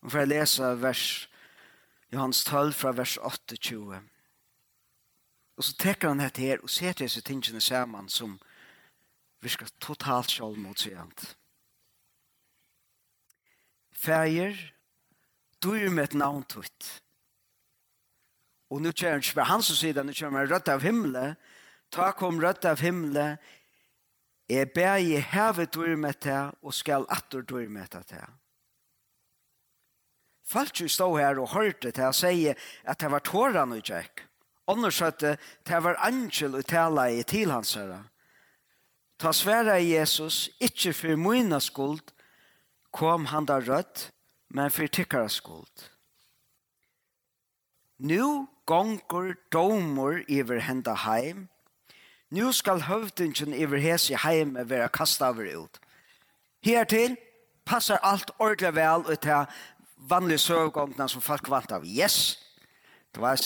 og 0.00 0.12
får 0.12 0.24
jeg 0.24 0.32
lese 0.32 0.72
vers, 0.80 1.04
Johans 2.12 2.44
12 2.44 2.72
fra 2.72 2.92
vers 2.96 3.16
28. 3.18 4.00
Og 5.56 5.64
så 5.64 5.76
tekker 5.78 6.08
han 6.08 6.22
dette 6.22 6.42
her, 6.42 6.62
og 6.62 6.70
ser 6.70 6.92
til 6.92 7.06
disse 7.06 7.20
tingene 7.20 7.60
sammen, 7.60 8.08
som 8.08 8.38
virker 9.44 9.68
totalt 9.80 10.40
alt. 10.40 11.36
Fæger, 13.92 14.73
styr 15.64 15.88
med 15.88 16.10
et 16.10 16.14
navn 16.20 16.44
tutt. 16.44 16.88
Og 18.72 18.82
nå 18.82 18.92
kjører 18.92 19.16
han 19.16 19.24
ikke 19.24 19.38
bare 19.38 19.52
hans 19.52 19.70
nå 19.72 20.12
kjører 20.12 20.36
han 20.36 20.50
rødt 20.50 20.68
av 20.68 20.84
himmelen. 20.84 21.36
Ta 21.90 22.12
kom 22.12 22.40
rødt 22.42 22.66
av 22.68 22.82
himmelen. 22.84 23.38
Jeg 24.50 24.72
ber 24.74 25.00
i 25.00 25.16
hevet 25.16 25.72
styr 25.72 25.96
med 25.96 26.20
det, 26.20 26.40
og 26.60 26.74
skal 26.74 27.06
atter 27.08 27.44
styr 27.46 27.68
med 27.68 27.88
det. 27.92 28.06
til. 28.06 28.26
Falt 30.44 30.80
jo 30.80 30.88
stå 30.88 31.08
her 31.16 31.40
og 31.40 31.54
hørte 31.54 31.90
til 31.90 32.10
å 32.10 32.12
si 32.12 32.50
at 32.50 33.00
det 33.00 33.10
var 33.10 33.24
tårene 33.24 33.78
og 33.78 33.84
tjekk. 33.84 34.26
Anders 34.68 35.00
hørte 35.00 35.38
det 35.64 35.80
var 35.84 35.96
angel 36.04 36.58
og 36.58 36.66
tala 36.66 37.08
i 37.08 37.22
til 37.22 37.50
hans 37.50 37.74
herre. 37.74 38.02
Ta 39.18 39.32
svære 39.32 39.80
Jesus, 39.80 40.50
ikke 40.60 40.92
for 40.92 41.16
mine 41.16 41.60
skuld, 41.60 42.12
kom 42.92 43.30
han 43.32 43.46
da 43.46 43.60
rødt, 43.60 44.10
men 44.54 44.70
for 44.70 44.86
tykkara 44.86 45.28
skuld. 45.28 45.90
Nu 47.98 48.46
gongur 48.66 49.34
domur 49.52 50.22
iver 50.28 50.58
henda 50.58 50.94
heim. 50.94 51.48
Nu 52.30 52.52
skal 52.52 52.80
høvdingen 52.86 53.54
iver 53.54 53.78
hese 53.78 54.16
heim 54.16 54.56
vera 54.68 54.88
kastaver 54.88 55.50
ut. 55.58 55.80
Hertil 56.64 57.16
passar 57.66 57.98
alt 58.02 58.30
ordentlig 58.38 58.74
vel 58.74 59.04
ut 59.10 59.18
til 59.18 59.44
vanlige 59.96 60.38
søvgångene 60.38 61.08
som 61.08 61.22
folk 61.22 61.50
vant 61.50 61.72
av. 61.72 61.84
Yes! 61.84 62.38
Det 63.14 63.22
var 63.22 63.40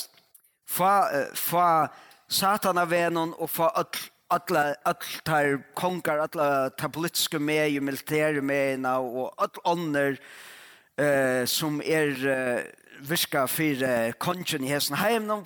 fra, 0.69 0.93
fra 1.35 1.89
satan 2.29 2.79
av 2.79 2.91
venon 2.91 3.35
og 3.39 3.51
fra 3.51 3.73
alla 3.77 4.09
alla 4.29 4.75
tar 5.25 5.63
konkar 5.75 6.19
alla 6.19 6.71
ta 6.71 6.89
politiska 6.89 7.39
med 7.39 7.71
ju 7.71 7.81
militära 7.81 8.43
med 8.43 8.87
og 8.87 9.35
all 9.37 9.51
andra 9.65 10.17
eh, 10.99 11.47
som 11.47 11.81
er 11.85 12.27
eh, 12.29 12.65
virka 13.01 13.47
for 13.47 13.85
eh, 13.85 14.13
kongen 14.19 14.65
i 14.65 14.73
hesten 14.73 14.99
heimnum, 14.99 15.45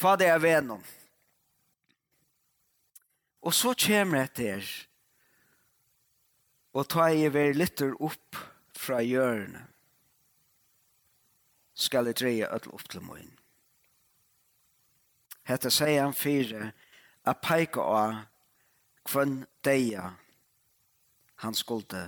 hva 0.00 0.16
det 0.18 0.30
er 0.30 0.40
venom. 0.42 0.82
Og 3.42 3.54
så 3.54 3.74
kommer 3.74 4.22
jeg 4.22 4.34
til 4.38 4.72
og 6.72 6.88
tar 6.88 7.10
jeg 7.12 7.34
ver 7.34 7.52
litt 7.52 7.82
opp 7.84 8.38
fra 8.78 9.02
hjørnet, 9.04 9.68
skal 11.74 12.08
jeg 12.08 12.16
dreie 12.16 12.48
ødel 12.48 12.72
opp 12.72 12.88
til 12.88 13.04
morgen. 13.04 13.34
Hette 15.44 15.72
sier 15.74 16.04
han 16.06 16.16
fire, 16.16 16.70
a 17.26 17.34
peika 17.34 17.82
av 17.82 18.20
kvann 19.04 19.42
deia 19.66 20.12
han 21.42 21.58
skulde 21.58 22.06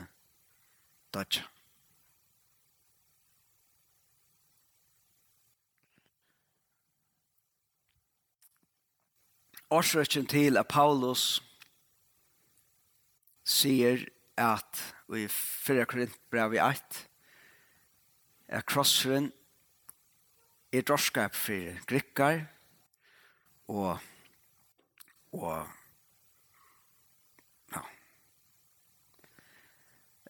dodja. 1.13 1.45
årsrøkken 9.75 10.27
til 10.31 10.59
at 10.61 10.69
Paulus 10.71 11.43
sier 13.45 14.07
at 14.41 14.81
vi 15.11 15.27
fyrir 15.29 15.87
korint 15.89 16.17
brev 16.31 16.55
i 16.57 16.63
8 16.63 17.05
er 18.55 18.65
krosseren 18.67 19.31
er 20.75 20.87
drorskap 20.87 21.35
for 21.35 21.79
grikkar 21.91 22.45
og 23.69 23.99
og 25.35 25.69
ja. 27.75 27.83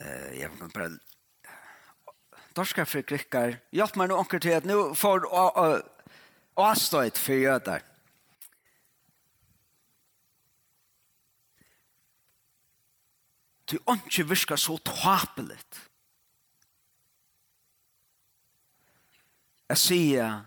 Eh, 0.01 0.41
jeg 0.41 0.51
kan 0.51 0.71
bare 0.73 0.91
drorskap 2.57 2.89
for 2.89 3.05
grikkar. 3.05 3.59
Hjelp 3.73 3.99
meg 4.01 4.09
nå 4.09 4.21
anker 4.23 4.41
til 4.41 4.57
at 4.57 4.69
nå 4.69 4.95
får 4.97 5.27
avstøyt 6.57 7.21
for 7.21 7.37
jøder 7.37 7.85
Du 13.75 13.81
åndsje 13.91 14.23
virker 14.29 14.57
så 14.57 14.77
tapeligt. 14.87 15.79
Jeg 19.67 19.81
sier 19.81 20.45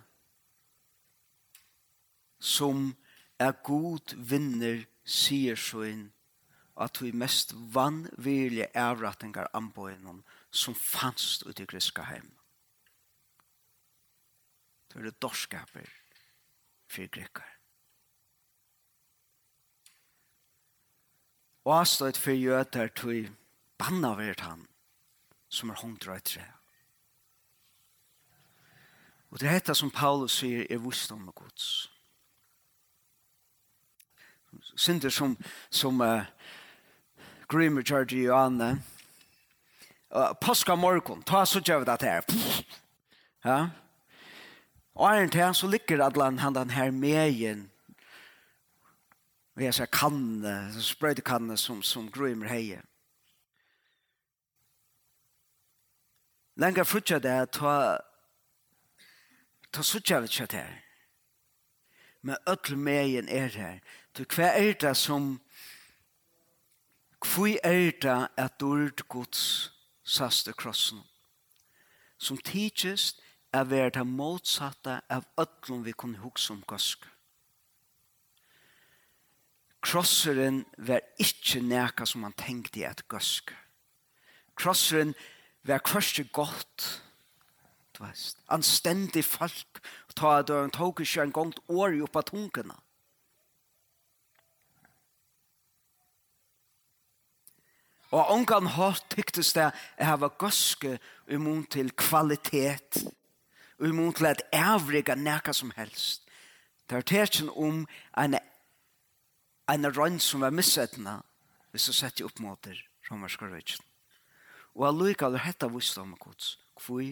som 2.40 2.94
er 3.36 3.52
god 3.68 4.16
vinner 4.30 4.86
sier 5.04 5.60
så 5.60 5.84
inn 5.90 6.06
at 6.80 7.02
vi 7.04 7.12
mest 7.12 7.52
vanvirlige 7.76 8.70
avratningar 8.80 9.52
anbøyene 9.58 10.22
som 10.48 10.78
fanns 10.78 11.42
ut 11.44 11.60
i 11.60 11.68
griska 11.68 12.08
heim. 12.08 12.32
Det 14.88 15.02
er 15.02 15.10
det 15.10 15.20
dorskaper 15.20 15.92
for 16.88 17.12
grekkar. 17.12 17.57
Og 21.68 21.74
han 21.76 22.16
for 22.16 22.32
jøter 22.32 22.88
til 22.96 23.26
banna 23.76 24.14
vært 24.16 24.46
han 24.46 24.62
som 25.52 25.70
er 25.70 25.82
hongt 25.82 26.08
i 26.08 26.20
tre. 26.24 26.46
Og 29.28 29.40
det 29.42 29.50
er 29.50 29.60
dette 29.60 29.76
som 29.76 29.92
Paulus 29.92 30.40
sier 30.40 30.64
er 30.72 30.80
visdom 30.80 31.28
og 31.28 31.36
gods. 31.44 31.90
Sinter 34.80 35.12
som, 35.12 35.36
som 35.70 36.00
uh, 36.00 36.24
Grimmer 37.52 37.84
Georgi 37.84 38.30
og 38.30 38.46
Anne. 38.46 38.70
Uh, 40.08 40.32
Påska 40.40 40.76
morgon, 40.76 41.24
ta 41.24 41.44
så 41.46 41.60
gjør 41.60 41.84
vi 41.84 41.92
det 41.92 42.02
her. 42.08 42.24
Ja. 43.44 43.60
Og 44.96 45.10
er 45.12 45.28
det 45.28 45.56
så 45.56 45.68
ligger 45.68 46.06
alle 46.06 46.40
han 46.40 46.56
den 46.56 46.70
her 46.70 46.92
meien 46.92 47.68
Og 49.58 49.64
jeg 49.64 49.74
sa 49.74 49.86
kanne, 49.90 50.82
sprøyde 50.82 51.24
kanne 51.26 51.58
som, 51.58 51.82
som 51.82 52.12
grøymer 52.12 52.48
heier. 52.48 52.84
Lenger 56.58 56.86
frutja 56.86 57.18
det 57.20 57.32
er 57.32 57.50
ta 57.50 57.74
ta 59.74 59.84
sutja 59.84 60.22
vi 60.22 60.30
kjatt 60.30 60.54
her. 60.54 60.78
Men 62.22 62.38
öll 62.46 62.78
megen 62.78 63.30
er 63.30 63.50
her. 63.50 63.82
Du 64.18 64.24
hva 64.26 64.54
er 64.54 64.78
det 64.78 64.94
som 64.98 65.40
hva 67.26 67.58
er 67.66 67.92
det 68.02 68.18
at 68.38 68.60
dord 68.62 69.02
gods 69.10 69.72
saste 70.06 70.54
krossen 70.54 71.02
som 72.18 72.38
tidsist 72.38 73.22
er 73.54 73.66
vera 73.70 73.90
det 73.90 74.06
motsatte 74.06 75.02
av 75.10 75.26
öllum 75.38 75.84
vi 75.86 75.94
kunne 75.94 76.22
hugsa 76.22 76.54
om 76.54 76.64
gosk. 76.68 77.06
Krosseren 79.88 80.66
var 80.78 81.00
ikke 81.16 81.62
neka 81.64 82.06
som 82.06 82.26
han 82.28 82.34
tenkte 82.36 82.82
i 82.82 82.84
et 82.84 83.06
gøsk. 83.08 83.54
Krosseren 84.60 85.14
var 85.64 85.80
kvørste 85.80 86.26
godt. 86.36 86.88
Du 87.96 88.04
veist. 88.04 88.42
Anstendig 88.52 89.24
folk. 89.26 89.80
Ta 90.18 90.40
at 90.42 90.52
han 90.52 90.74
tok 90.76 91.00
ikke 91.06 91.24
en 91.24 91.32
gang 91.32 91.54
år 91.70 91.96
i 91.96 92.02
oppa 92.04 92.22
tungene. 92.26 92.76
Og 98.12 98.32
ongan 98.34 98.68
hatt 98.76 99.08
tyktes 99.12 99.54
det 99.56 99.70
jeg 99.70 100.08
hava 100.08 100.32
gøske 100.40 100.98
imot 101.32 101.72
til 101.78 101.94
kvalitet. 101.96 103.06
Imot 103.80 104.20
til 104.20 104.32
at 104.34 104.44
ævriga 104.52 105.16
neka 105.16 105.54
som 105.54 105.72
helst. 105.80 106.28
Det 106.90 106.98
er 106.98 107.08
tersen 107.08 107.50
om 107.50 107.86
en 108.18 108.40
en 109.72 109.90
rønn 109.92 110.20
som 110.20 110.44
var 110.46 110.56
missettende, 110.56 111.20
hvis 111.72 111.90
du 111.90 111.94
setter 111.94 112.26
opp 112.26 112.40
mot 112.40 112.62
det 112.64 112.78
romerske 113.10 113.50
røyken. 113.50 113.84
Og 114.78 114.88
allikevel 114.88 115.40
hette 115.42 115.70
visdom 115.74 116.14
av 116.16 116.22
gods. 116.22 116.58
Hvor? 116.78 117.04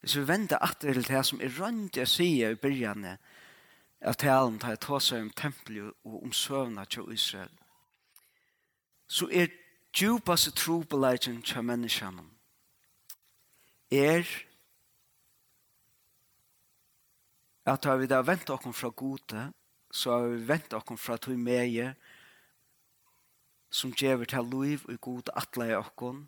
Hvis 0.00 0.16
vi 0.16 0.28
vender 0.28 0.62
atter 0.62 0.94
til 0.94 1.08
det 1.08 1.24
som 1.26 1.40
er 1.42 1.54
rønt 1.58 1.98
jeg 1.98 2.08
sier 2.08 2.54
i 2.54 2.60
begynnelsen, 2.60 3.18
av 3.98 4.14
talen 4.14 4.60
tar 4.62 4.76
jeg 4.76 4.78
ta 4.84 4.98
seg 5.02 5.24
om 5.24 5.30
tempelet 5.34 5.94
og 6.06 6.20
om 6.22 6.32
søvnene 6.32 6.84
til 6.86 7.08
Israel, 7.10 7.50
så 9.10 9.26
er 9.26 9.50
djupeste 9.90 10.52
trobeleggjen 10.54 11.40
til 11.42 11.64
menneskene 11.66 12.22
er 13.90 14.28
at 17.68 17.88
vi 18.00 18.06
da 18.08 18.20
venter 18.24 18.54
oss 18.54 18.76
fra 18.76 18.88
gode, 18.88 19.42
så 19.90 20.16
har 20.16 20.28
vi 20.28 20.48
vent 20.48 20.74
okkom 20.76 20.98
fra 21.00 21.16
tog 21.16 21.38
meie 21.38 21.94
som 23.70 23.92
gjever 23.92 24.28
til 24.28 24.48
liv 24.52 24.84
og 24.88 25.00
god 25.00 25.32
atle 25.36 25.70
i 25.70 25.76
okkom 25.78 26.26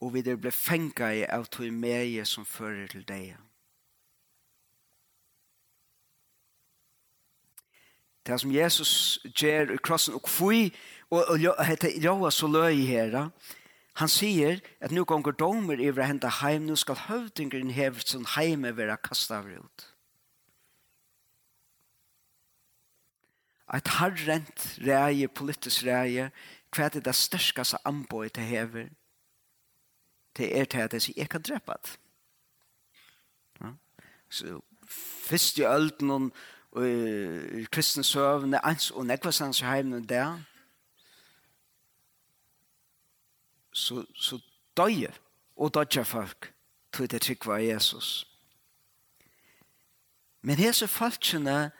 og 0.00 0.14
vi 0.14 0.22
der 0.24 0.40
ble 0.40 0.52
fengt 0.52 1.00
i 1.04 1.24
av 1.28 1.46
tog 1.52 1.68
meie 1.72 2.24
som 2.24 2.46
fører 2.48 2.88
til 2.88 3.04
deg. 3.08 3.36
Det 8.26 8.36
som 8.40 8.52
Jesus 8.52 9.20
gjør 9.24 9.74
i 9.74 9.80
krossen 9.82 10.16
og 10.16 10.24
kvui 10.24 10.70
og, 11.10 11.24
og, 11.24 11.44
og 11.56 11.64
hette 11.66 11.92
Joa 12.00 12.30
så 12.30 12.48
løy 12.48 12.84
herra 12.86 13.30
Han 13.98 14.08
sier 14.08 14.60
at 14.80 14.92
nu 14.94 15.02
gonger 15.04 15.32
domer 15.32 15.80
iver 15.80 16.06
henda 16.06 16.30
heim, 16.40 16.62
nu 16.62 16.76
skal 16.76 16.96
høvdingren 17.08 17.72
hevet 17.74 18.08
sin 18.08 18.24
heime 18.36 18.70
vera 18.76 18.96
kastavr 18.96 19.58
ut. 19.58 19.86
Et 23.74 23.88
harrent 23.88 24.64
reie, 24.82 25.28
politisk 25.28 25.84
reie, 25.86 26.30
hva 26.74 26.86
er 26.86 27.00
det 27.00 27.14
størskaste 27.14 27.78
anboi 27.86 28.28
til 28.28 28.42
hever? 28.42 28.88
Det 30.36 30.58
er 30.58 30.64
til 30.64 30.86
at 30.86 30.92
jeg 30.92 31.02
sier, 31.02 31.14
jeg 31.16 31.30
kan 31.30 31.42
drepe 31.42 31.74
det. 31.82 31.98
Ja? 33.60 33.72
Så 34.30 34.60
først 34.90 35.58
i 35.58 35.66
ølten 35.66 36.10
og 36.10 36.86
i 36.86 37.64
kristne 37.72 38.04
søvne, 38.04 38.64
ans 38.66 38.90
og 38.90 39.06
nekvastans 39.06 39.60
i 39.60 39.64
heimen 39.64 40.08
der, 40.08 40.38
så, 43.72 44.04
så 44.14 44.38
døye 44.76 45.12
og 45.56 45.74
dødja 45.74 46.02
folk 46.02 46.54
til 46.92 47.10
det 47.10 47.22
trygg 47.22 47.46
var 47.46 47.58
Jesus. 47.58 48.26
Men 50.42 50.56
hese 50.56 50.88
falskene 50.88 51.70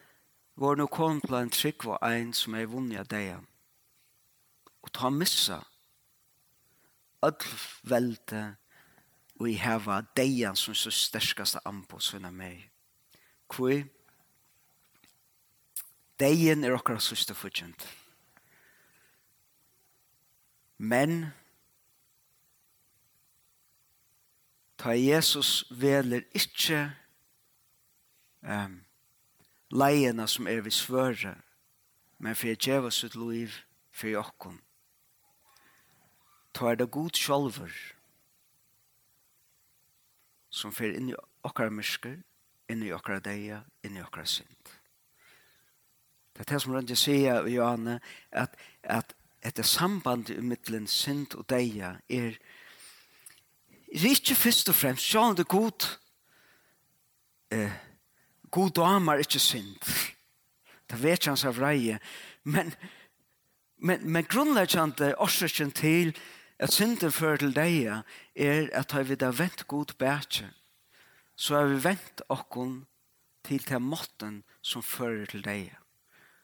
var 0.60 0.76
nå 0.76 0.86
kom 0.92 1.20
til 1.24 1.38
en 1.38 1.52
trygg 1.52 1.84
var 1.88 2.02
en 2.04 2.34
som 2.36 2.54
er 2.54 2.68
vunnet 2.68 3.00
av 3.00 3.08
deg. 3.08 3.38
Og 4.84 4.92
ta 4.92 5.08
missa 5.12 5.62
all 7.24 7.36
velte 7.88 8.42
og 9.40 9.48
i 9.48 9.56
heva 9.56 10.02
deg 10.16 10.42
som 10.60 10.76
så 10.76 10.92
sterskaste 10.92 11.62
anpå 11.68 12.00
sånn 12.04 12.28
av 12.28 12.36
meg. 12.36 12.66
Hvor 13.48 13.80
Deien 16.20 16.64
er 16.64 16.74
okkar 16.76 16.98
søster 17.00 17.32
fortjent. 17.32 17.86
Men 20.76 21.30
ta 24.80 24.92
Jesus 24.96 25.64
veler 25.72 26.26
ikkje 26.36 26.82
um, 28.44 28.76
leiene 29.70 30.26
som 30.28 30.48
er 30.48 30.60
vi 30.60 30.70
svøre, 30.70 31.34
men 32.18 32.36
for 32.36 32.50
jeg 32.50 32.60
djeva 32.60 32.90
sitt 32.90 33.14
liv 33.14 33.54
for 33.92 34.10
jokken. 34.10 34.58
Ta 36.54 36.70
er 36.70 36.80
det 36.80 36.90
god 36.90 37.14
sjolver, 37.16 37.72
som 40.50 40.74
fer 40.74 40.96
inn 40.98 41.12
i 41.12 41.18
okkara 41.46 41.70
mysker, 41.70 42.18
inn 42.70 42.82
i 42.82 42.92
okkara 42.92 43.22
deia, 43.22 43.62
inn 43.86 43.96
i 43.96 44.02
okkara 44.02 44.26
synd. 44.26 44.74
Det 46.34 46.46
er 46.46 46.54
det 46.54 46.62
som 46.62 46.74
Rønge 46.74 46.96
sier 46.96 47.46
i 47.46 47.54
Johanne, 47.54 48.00
at, 48.32 48.54
at 48.82 49.14
etter 49.42 49.62
samband 49.62 50.30
i 50.30 50.40
middelen 50.40 50.86
synd 50.90 51.34
og 51.38 51.46
deia 51.50 51.94
er, 52.08 52.36
er 53.92 54.06
ikke 54.10 54.36
først 54.36 54.68
og 54.68 54.76
fremst 54.76 55.06
sjående 55.06 55.44
god 55.44 55.86
eh, 57.52 57.72
God 58.50 58.70
damer 58.70 59.22
ikke 59.22 59.38
synd. 59.38 59.78
Det 60.90 60.98
vet 61.02 61.24
han 61.24 61.38
av 61.46 61.56
vreie. 61.58 61.98
Men, 62.42 62.72
men, 63.78 64.04
men 64.04 64.26
grunnleggjande 64.26 65.14
årsøkken 65.18 65.70
til 65.72 66.14
at 66.58 66.72
synden 66.74 67.12
fører 67.12 67.44
til 67.44 67.54
deg 67.56 68.02
er 68.34 68.70
at 68.76 68.92
har 68.92 69.06
vi 69.08 69.16
da 69.16 69.30
vent 69.30 69.66
god 69.68 69.94
bætje, 69.98 70.50
så 71.36 71.56
har 71.56 71.70
vi 71.70 71.84
vent 71.84 72.24
okkon 72.28 72.82
til 73.46 73.62
til 73.64 73.80
måten 73.80 74.42
som 74.62 74.82
fører 74.82 75.30
til 75.30 75.46
deg 75.46 75.70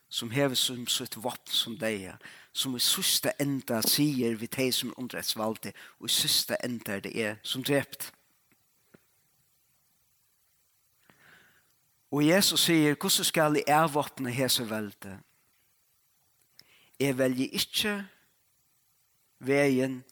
som 0.08 0.30
hever 0.30 0.54
som 0.54 0.86
sitt 0.86 1.16
vapp 1.22 1.50
som 1.50 1.76
deg, 1.78 2.12
som 2.52 2.76
i 2.76 2.82
siste 2.82 3.32
enda 3.42 3.82
sier 3.84 4.36
vi 4.38 4.48
deg 4.48 4.72
som 4.74 4.94
underrettsvalgte, 4.96 5.72
og 6.00 6.08
i 6.08 6.14
siste 6.14 6.58
enda 6.64 7.00
det 7.02 7.14
er 7.18 7.40
som 7.42 7.64
drept. 7.66 8.12
Og 12.10 12.26
Jesus 12.26 12.60
sier, 12.60 12.94
hvordan 12.94 13.24
skal 13.24 13.56
jeg 13.58 13.74
avvåpne 13.74 14.30
hese 14.30 14.70
velte? 14.70 15.18
Jeg 17.00 17.18
velger 17.18 17.48
ikke 17.52 17.96
veien 19.38 20.04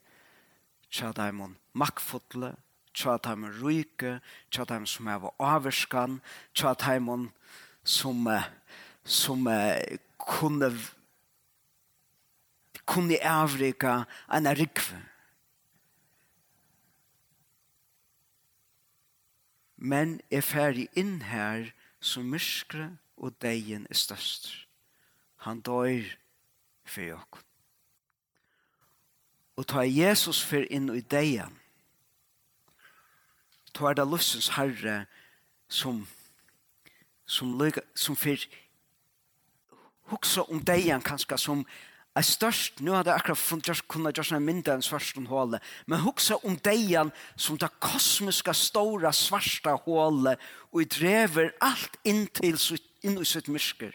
tja 0.90 1.12
daimon 1.16 1.54
makkfotle, 1.72 2.52
tja 2.94 3.16
daimon 3.22 3.54
ryke, 3.62 4.18
tja 4.50 4.66
daimon 4.68 4.90
som 4.90 5.06
er 5.06 5.30
avverskan, 5.38 6.18
tja 6.54 6.74
daimon 6.74 7.30
som, 7.84 8.28
som 9.04 9.48
kunne 10.18 10.70
kunne 12.84 13.16
avrika 13.24 14.04
en 14.28 14.46
rikve. 14.46 15.00
Men 19.76 20.20
jeg 20.30 20.44
ferdig 20.44 20.88
inn 20.96 21.22
her 21.28 21.64
og 21.64 21.83
som 22.04 22.28
myskre 22.28 22.90
og 23.16 23.34
deien 23.42 23.86
er 23.90 23.96
størst. 23.96 24.50
Han 25.46 25.60
døyr 25.64 26.10
for 26.84 27.08
jokk. 27.08 27.40
Og 29.56 29.66
ta 29.70 29.84
Jesus 29.86 30.42
for 30.44 30.66
inn 30.68 30.90
i 30.92 31.00
deien, 31.00 31.54
ta 33.74 33.90
er 33.90 33.96
det 33.98 34.06
løsens 34.06 34.52
herre 34.54 35.04
som 35.68 36.04
som, 37.26 37.58
lyga, 37.58 37.80
som 37.94 38.16
for 38.16 38.36
huksa 40.12 40.44
om 40.52 40.60
deien 40.64 41.02
kanskje 41.02 41.38
som 41.40 41.64
Jeg 42.14 42.24
størst, 42.24 42.80
nu 42.80 42.92
hadde 42.94 43.10
jeg 43.10 43.18
akkurat 43.18 43.38
funnet 43.38 43.68
just, 43.68 43.88
kunne 43.88 44.12
jeg 44.12 44.18
just 44.18 44.32
mindre 44.38 44.76
enn 44.76 44.84
svarst 44.86 45.18
hålet, 45.28 45.62
men 45.86 46.04
huksa 46.04 46.36
om 46.46 46.54
deian 46.62 47.10
som 47.36 47.58
det 47.58 47.72
kosmiska 47.82 48.54
stora 48.54 49.10
svarsta 49.12 49.74
hålet 49.86 50.38
og 50.70 50.84
jeg 50.84 50.90
drever 50.94 51.50
alt 51.60 51.98
inn 52.06 52.26
til 52.30 52.54
inn 53.02 53.18
i 53.18 53.26
sitt 53.26 53.50
mysker. 53.50 53.92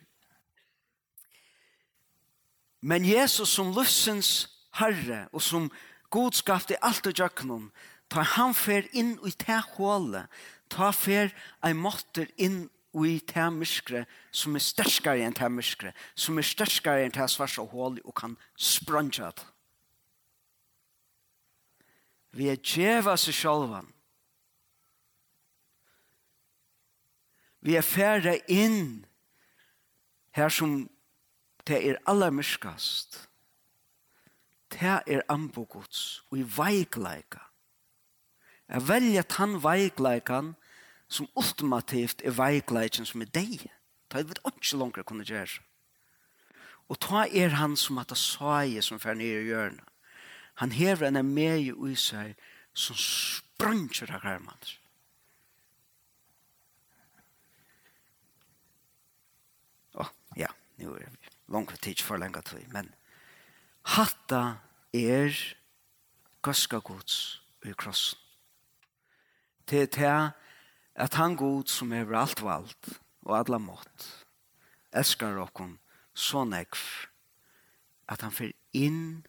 Men 2.82 3.07
Jesus 3.07 3.55
som 3.55 3.72
lussens 3.76 4.49
herre 4.80 5.28
og 5.32 5.41
som 5.43 5.70
god 6.11 6.36
skapte 6.36 6.80
alt 6.84 7.07
og 7.07 7.15
jøknum, 7.15 7.72
tar 8.09 8.28
han 8.36 8.55
fer 8.55 8.88
inn 8.91 9.15
i 9.24 9.32
det 9.32 9.61
hålet, 9.78 10.28
tar 10.70 10.91
fer 10.95 11.32
ei 11.65 11.74
måtter 11.74 12.28
inn 12.38 12.67
og 12.94 13.06
i 13.08 13.20
det 13.20 13.46
myskre 13.54 14.06
som 14.32 14.58
er 14.58 14.64
sterskere 14.64 15.26
enn 15.26 15.36
det 15.38 15.52
myskre, 15.52 15.94
som 16.16 16.38
er 16.38 16.48
sterskere 16.48 17.06
enn 17.06 17.14
det 17.14 17.30
svarsa 17.30 17.66
hål 17.70 18.00
og 18.04 18.16
kan 18.18 18.36
sprangja 18.58 19.32
det. 19.38 19.48
Vi 22.32 22.50
er 22.50 22.62
djeva 22.62 23.16
seg 23.18 23.34
sjálvan. 23.34 23.88
Vi 27.66 27.76
er 27.76 27.84
færre 27.84 28.38
inn 28.48 29.06
her 30.38 30.54
som 30.54 30.86
det 31.68 31.82
er 31.90 32.00
aller 32.10 32.32
myskast. 32.32 33.26
Det 34.70 35.02
er 35.10 35.26
ambogods 35.30 36.22
og 36.30 36.38
i 36.40 36.46
veikleika. 36.46 37.42
Jeg 38.70 38.86
velger 38.88 39.26
tann 39.26 39.58
veikleikan 39.64 40.54
som 41.10 41.30
ultimativt 41.36 42.22
er 42.26 42.36
veikleikjen 42.38 43.07
som 43.10 43.24
er 43.26 43.32
deg. 43.34 43.66
Ta 44.10 44.22
er 44.22 44.30
vi 44.30 44.38
ikke 44.38 44.78
langere 44.78 45.03
kunne 45.03 45.26
gjøre. 45.26 45.62
Og 46.89 46.97
ta 47.01 47.26
er 47.26 47.57
han 47.57 47.76
som 47.78 47.99
at 48.01 48.10
det 48.10 48.18
saie 48.18 48.82
som 48.82 49.01
fer 49.01 49.18
nere 49.18 49.43
i 49.43 49.49
hjørnet. 49.49 49.86
Han 50.60 50.74
hever 50.76 51.07
en 51.07 51.26
med 51.34 51.70
i 51.70 51.95
seg 51.95 52.36
som 52.74 52.97
spranger 52.99 54.12
av 54.12 54.26
hermann. 54.26 54.66
Å, 59.95 60.03
oh, 60.03 60.12
ja, 60.36 60.49
nu 60.82 60.91
er 60.97 61.05
det 61.07 61.32
langt 61.49 61.74
tid 61.82 62.01
for 62.03 62.20
lenge 62.22 62.41
tid, 62.45 62.68
men 62.74 62.91
hatta 63.95 64.60
er 64.93 65.32
gøska 66.45 66.82
gods 66.86 67.39
i 67.66 67.74
krossen. 67.74 68.20
Det 69.70 69.82
er 69.86 69.89
til 69.93 70.49
at 71.00 71.16
han 71.16 71.38
god 71.39 71.72
som 71.72 71.93
er 71.95 72.12
alt 72.18 72.41
valgt 72.43 72.91
og 73.24 73.38
alla 73.38 73.60
mått 73.62 74.08
elskar 74.91 75.38
okkon 75.39 75.78
så 76.18 76.43
nekv 76.47 76.82
at 78.10 78.26
han 78.26 78.34
fer 78.36 78.52
inn 78.76 79.22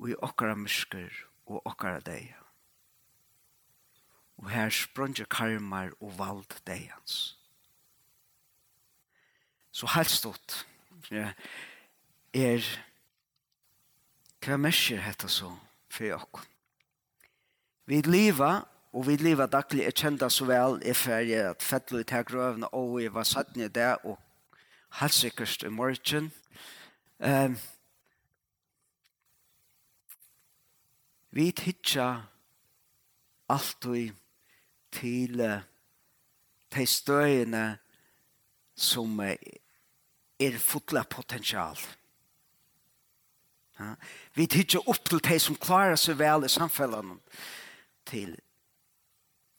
og 0.00 0.10
i 0.12 0.18
okkara 0.20 0.56
mysker 0.58 1.08
og 1.50 1.64
okkara 1.64 2.02
deg 2.04 2.34
Og 4.40 4.48
her 4.48 4.70
sprunger 4.72 5.26
karmar 5.28 5.90
og 6.00 6.14
vald 6.16 6.54
deians. 6.64 7.36
Så 9.70 9.84
helt 9.92 10.08
stått 10.08 10.54
er 12.32 12.64
hva 14.40 14.56
mysker 14.56 15.02
hetta 15.04 15.28
så 15.28 15.50
for 15.92 16.16
okkon. 16.16 16.46
Vi 17.84 18.00
liva 18.08 18.62
Og 18.92 19.06
vi 19.06 19.16
lever 19.16 19.46
daglig, 19.46 19.84
jeg 19.84 19.94
kjente 19.94 20.30
så 20.30 20.44
vel, 20.48 20.80
jeg 20.82 20.96
ferie 20.98 21.42
at 21.52 21.62
fettel 21.62 22.00
ut 22.00 22.10
her 22.10 22.24
grøvene, 22.26 22.72
og 22.74 23.02
jeg 23.02 23.14
var 23.14 23.28
satt 23.28 23.56
ned 23.56 23.70
der, 23.74 24.02
og 24.06 24.18
helt 24.98 25.14
sikkert 25.14 25.62
i 25.62 25.70
morgen. 25.70 26.32
Um, 27.18 27.58
vi 31.30 31.50
tidsja 31.50 32.08
og 33.48 33.60
til 34.90 35.62
de 36.74 36.86
støyene 36.86 37.78
som 38.74 39.20
er 39.20 40.58
fotla 40.58 41.02
potensial. 41.02 41.78
Ja. 43.78 43.94
Vi 44.34 44.46
tidsja 44.46 44.82
opp 44.86 45.08
til 45.08 45.22
de 45.22 45.38
som 45.38 45.56
klarer 45.56 45.96
seg 45.96 46.18
vel 46.18 46.44
i 46.44 46.50
samfunnet 46.50 47.42
til 48.06 48.34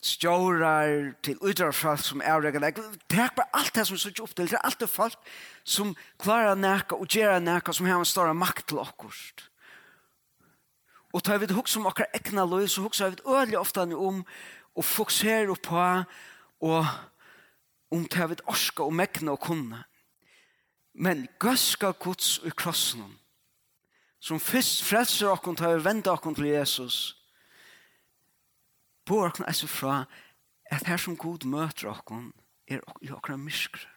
stjårar 0.01 1.13
til 1.21 1.37
utdragsfalt 1.45 2.03
som 2.03 2.21
er 2.21 2.33
avregar 2.33 2.71
Det 2.71 3.19
er 3.19 3.35
bare 3.35 3.49
alt 3.53 3.75
det 3.75 3.85
som 3.87 3.95
er 3.95 3.99
så 3.99 4.09
til. 4.09 4.47
Det 4.49 4.53
er 4.53 4.65
alt 4.65 4.79
det 4.79 4.89
folk 4.89 5.17
som 5.63 5.95
klarar 6.17 6.55
nekka 6.55 6.95
og 6.95 7.07
gjerra 7.07 7.39
nekka 7.39 7.73
som 7.73 7.85
har 7.85 7.99
en 7.99 8.05
større 8.05 8.33
makt 8.33 8.67
til 8.67 8.81
okkurst. 8.81 9.47
Og 11.13 11.23
tar 11.23 11.37
vi 11.37 11.45
det 11.45 11.55
hukse 11.55 11.79
om 11.79 11.85
okkar 11.85 12.09
ekna 12.15 12.45
løy, 12.45 12.67
så 12.67 12.81
hukse 12.81 13.09
vi 13.09 13.15
det 13.19 13.27
øyelig 13.27 13.59
ofta 13.59 13.83
om 13.83 14.23
å 14.73 14.81
fokusere 14.81 15.55
på 15.61 15.85
og 16.61 16.85
om 17.91 18.05
tar 18.07 18.27
vi 18.27 18.35
det 18.39 18.47
orska 18.47 18.83
og 18.83 18.93
mekna 18.93 19.35
og 19.35 19.39
kunne. 19.39 19.83
Men 20.93 21.27
gøska 21.39 21.91
gods 21.91 22.39
i 22.45 22.49
krossen 22.49 23.17
som 24.21 24.39
først 24.39 24.83
frelser 24.85 25.31
okkur 25.31 25.55
tar 25.57 25.75
vi 25.75 25.83
vende 25.83 26.11
okkur 26.11 26.35
til 26.37 26.45
Jesus 26.45 27.20
bo 29.05 29.23
okkur 29.25 29.45
er 29.47 29.55
så 29.57 29.67
fra 29.67 30.05
at 30.71 30.87
her 30.87 30.97
som 30.97 31.17
god 31.17 31.45
møter 31.45 31.89
okken 31.91 32.31
er 32.67 32.79
i 33.01 33.11
okkur 33.11 33.35
myskre. 33.35 33.87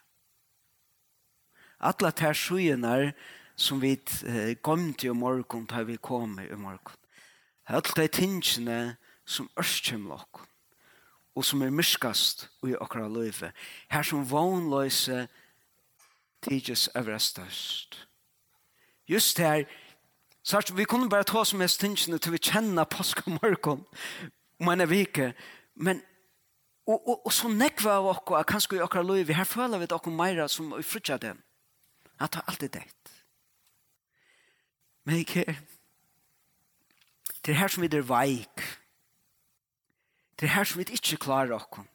Alla 1.81 2.11
ter 2.11 2.33
sujenar 2.33 3.13
som 3.57 3.83
vi 3.83 3.93
eh, 4.27 4.57
kom 4.63 4.95
til 4.95 5.11
i 5.11 5.15
morgen 5.15 5.45
koma 5.45 5.83
vi 5.83 5.99
morgun. 6.09 6.39
i 6.53 6.57
morgen. 6.57 6.97
Alla 7.67 7.83
sum 7.87 8.09
tingene 8.09 8.97
som 9.27 9.51
og 11.35 11.45
som 11.45 11.63
er 11.63 11.71
myskast 11.71 12.49
i 12.67 12.75
okkara 12.75 13.09
løyve. 13.09 13.53
Her 13.91 14.03
som 14.03 14.31
vannløyse 14.31 15.29
tidsjes 16.43 16.89
øvre 16.95 17.19
størst. 17.21 18.09
Just 19.09 19.39
her, 19.39 19.65
Så 20.47 20.73
vi 20.77 20.85
kunne 20.85 21.09
bare 21.09 21.25
ta 21.25 21.45
som 21.45 21.61
helst 21.61 21.81
tingene 21.81 22.19
til 22.19 22.33
vi 22.33 22.39
kjenner 22.39 22.85
påskamorgon, 22.85 23.87
om 24.61 24.69
en 24.69 24.91
vike, 24.91 25.33
men 25.75 26.03
og, 26.87 27.09
og, 27.09 27.27
og 27.27 27.33
så 27.33 27.49
nekva 27.49 27.97
av 27.99 28.11
okko, 28.13 28.37
at 28.37 28.49
kanskje 28.49 28.77
i 28.79 28.85
okra 28.85 29.03
loiv, 29.03 29.33
her 29.33 29.49
føler 29.49 29.81
vi 29.81 29.89
okko 29.97 30.13
meira 30.13 30.49
som 30.53 30.75
i 30.77 30.85
frutja 30.85 31.17
den, 31.21 31.41
at 32.21 32.35
det 32.35 32.43
er 32.43 32.51
alltid 32.53 32.75
det. 32.77 32.85
Men 35.05 35.23
ikke, 35.23 35.45
det 37.45 37.53
er 37.53 37.61
her 37.61 37.73
som 37.73 37.85
vi 37.85 37.91
er 37.93 38.05
veik, 38.09 38.67
det 40.41 40.49
er 40.49 40.57
her 40.59 40.69
som 40.69 40.81
vi 40.81 40.87
ikke 40.93 41.21
klarer 41.25 41.57
okko, 41.57 41.87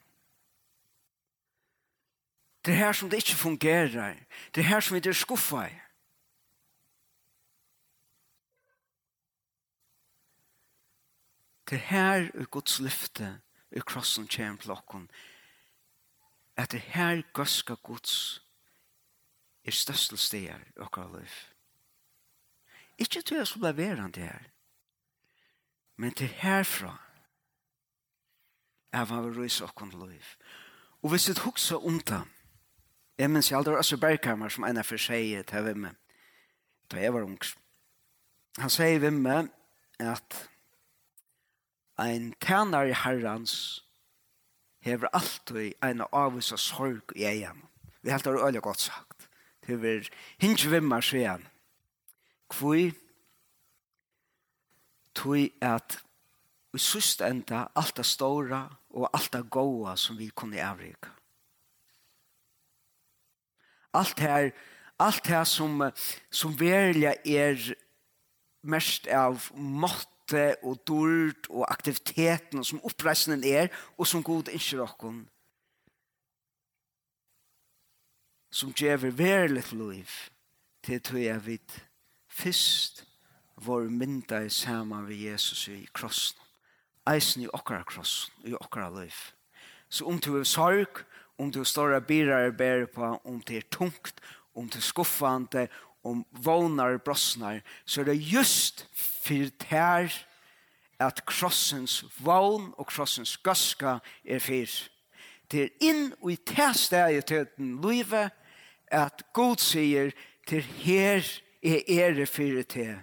det 2.65 2.73
er 2.73 2.81
her 2.85 2.97
som 2.97 3.09
det 3.09 3.21
ikke 3.21 3.37
fungerer, 3.37 4.17
det 4.55 4.61
er 4.61 4.69
her 4.73 4.81
som 4.81 4.97
vi 4.97 5.05
er 5.05 5.17
skuffa 5.17 5.67
i, 5.69 5.77
til 11.69 11.77
her 11.77 12.31
ur 12.33 12.47
Guds 12.49 12.79
lyfte 12.81 13.29
ur 13.75 13.85
krossen 13.85 14.27
kjem 14.27 14.57
til 14.57 14.73
okkon 14.73 15.09
at 16.57 16.71
det 16.71 16.81
her 16.81 17.21
gøske 17.33 17.75
Guds 17.75 18.41
er 19.63 19.71
største 19.71 20.17
steder 20.17 20.59
i 20.75 20.79
okkar 20.81 21.07
liv. 21.13 21.35
Ikke 22.97 23.21
til 23.21 23.37
jeg 23.37 23.47
skulle 23.47 23.73
ble 23.73 23.85
verand 23.85 24.17
her, 24.17 24.49
men 25.95 26.13
til 26.13 26.27
herfra 26.27 26.97
er 28.91 29.05
hva 29.05 29.21
vi 29.23 29.37
røyser 29.37 29.69
okkar 29.69 29.93
liv. 30.07 30.35
Og 31.01 31.09
hvis 31.13 31.29
vi 31.29 31.39
hukse 31.45 31.77
om 31.77 31.99
det, 31.99 32.23
jeg 33.17 33.29
minns 33.29 33.51
jeg 33.51 33.57
aldri 33.57 33.75
også 33.75 33.97
bergkammer 33.97 34.17
Berghammer 34.17 34.49
som 34.49 34.63
ena 34.63 34.81
for 34.81 34.97
seg 34.97 35.45
til 35.47 35.61
hvem, 35.61 35.87
da 36.91 36.97
jeg 36.97 37.13
var 37.13 37.23
ung. 37.23 37.39
Han 38.57 38.69
sier 38.69 38.99
hvem 38.99 39.25
at 39.99 40.49
Ein 41.99 42.33
tænare 42.39 42.93
herrans 42.93 43.83
hever 44.79 45.07
alltid 45.13 45.73
en 45.83 46.01
avvisa 46.11 46.55
sorg 46.57 47.15
i 47.15 47.23
egen. 47.23 47.63
Vi 48.01 48.11
helt 48.11 48.25
har 48.25 48.33
gott 48.33 48.45
øyelig 48.45 48.61
godt 48.61 48.79
sagt. 48.79 49.29
Det 49.67 49.85
er 49.85 50.09
hinge 50.39 50.69
vimmer 50.69 51.01
svean. 51.01 51.47
Kvoi 52.49 52.93
tui 55.15 55.51
at 55.61 55.99
vi 56.73 56.79
sust 56.79 57.21
enda 57.21 57.65
alt 57.75 57.97
det 57.97 58.05
stora 58.05 58.61
og 58.89 59.09
alt 59.13 59.33
det 59.33 59.49
goa 59.51 59.95
som 59.95 60.17
vi 60.17 60.29
kunne 60.29 60.61
avrika. 60.63 61.09
Alt 63.93 64.19
her, 64.19 64.51
alt 64.99 65.27
her 65.27 65.43
som, 65.43 65.91
som 66.31 66.59
verlig 66.59 67.15
er 67.25 67.73
mest 68.61 69.07
av 69.07 69.49
mått 69.55 70.09
åtte 70.29 70.55
og 70.63 70.77
dord 70.87 71.49
og 71.49 71.65
aktiviteten 71.71 72.63
som 72.63 72.81
oppreisningen 72.83 73.43
er, 73.43 73.67
og 73.97 74.07
som 74.07 74.23
god 74.23 74.49
ikke 74.49 74.77
dere. 74.77 75.25
Som 78.51 78.73
gjør 78.73 79.11
verlig 79.11 79.63
liv 79.73 80.07
til 80.83 81.01
tog 81.01 81.21
jeg 81.21 81.45
vidt 81.45 81.85
først 82.29 83.05
vår 83.57 83.89
mynda 83.89 84.45
i 84.45 84.49
saman 84.49 85.05
med 85.05 85.15
Jesus 85.15 85.67
i 85.67 85.87
krossen. 85.93 86.39
Eisen 87.09 87.43
i 87.43 87.47
okkara 87.53 87.83
krossen, 87.83 88.33
i 88.45 88.53
okkara 88.53 88.89
liv. 89.01 89.13
Så 89.89 90.05
om 90.05 90.19
du 90.19 90.37
er 90.37 90.43
sorg, 90.43 91.03
om 91.37 91.51
du 91.51 91.59
er 91.59 91.63
større 91.63 92.01
birar 92.01 92.51
bærer 92.51 92.85
på, 92.85 93.19
om 93.23 93.41
det 93.41 93.57
er 93.57 93.69
tungt, 93.71 94.21
om 94.55 94.69
det 94.69 94.77
er 94.77 94.81
skuffande, 94.81 95.67
om 96.03 96.23
vånar 96.31 96.97
brossnar 96.97 97.61
så 97.85 98.01
er 98.01 98.11
det 98.11 98.21
just 98.33 98.85
for 98.93 99.49
tær 99.59 100.13
at 100.99 101.23
krossens 101.25 102.03
vån 102.19 102.73
og 102.77 102.87
krossens 102.87 103.37
gaska 103.37 103.99
er 104.25 104.39
fyr. 104.43 104.69
Det 105.51 105.63
er 105.63 105.75
inn 105.83 106.09
og 106.21 106.31
i 106.33 106.35
tæstæget 106.35 107.25
til 107.25 107.47
den 107.57 107.77
livet 107.81 108.31
at 108.91 109.23
god 109.33 109.61
sier 109.63 110.11
til 110.47 110.63
her 110.83 111.23
er 111.63 111.83
ere 111.87 112.25
fyrir 112.25 112.63
til. 112.63 112.97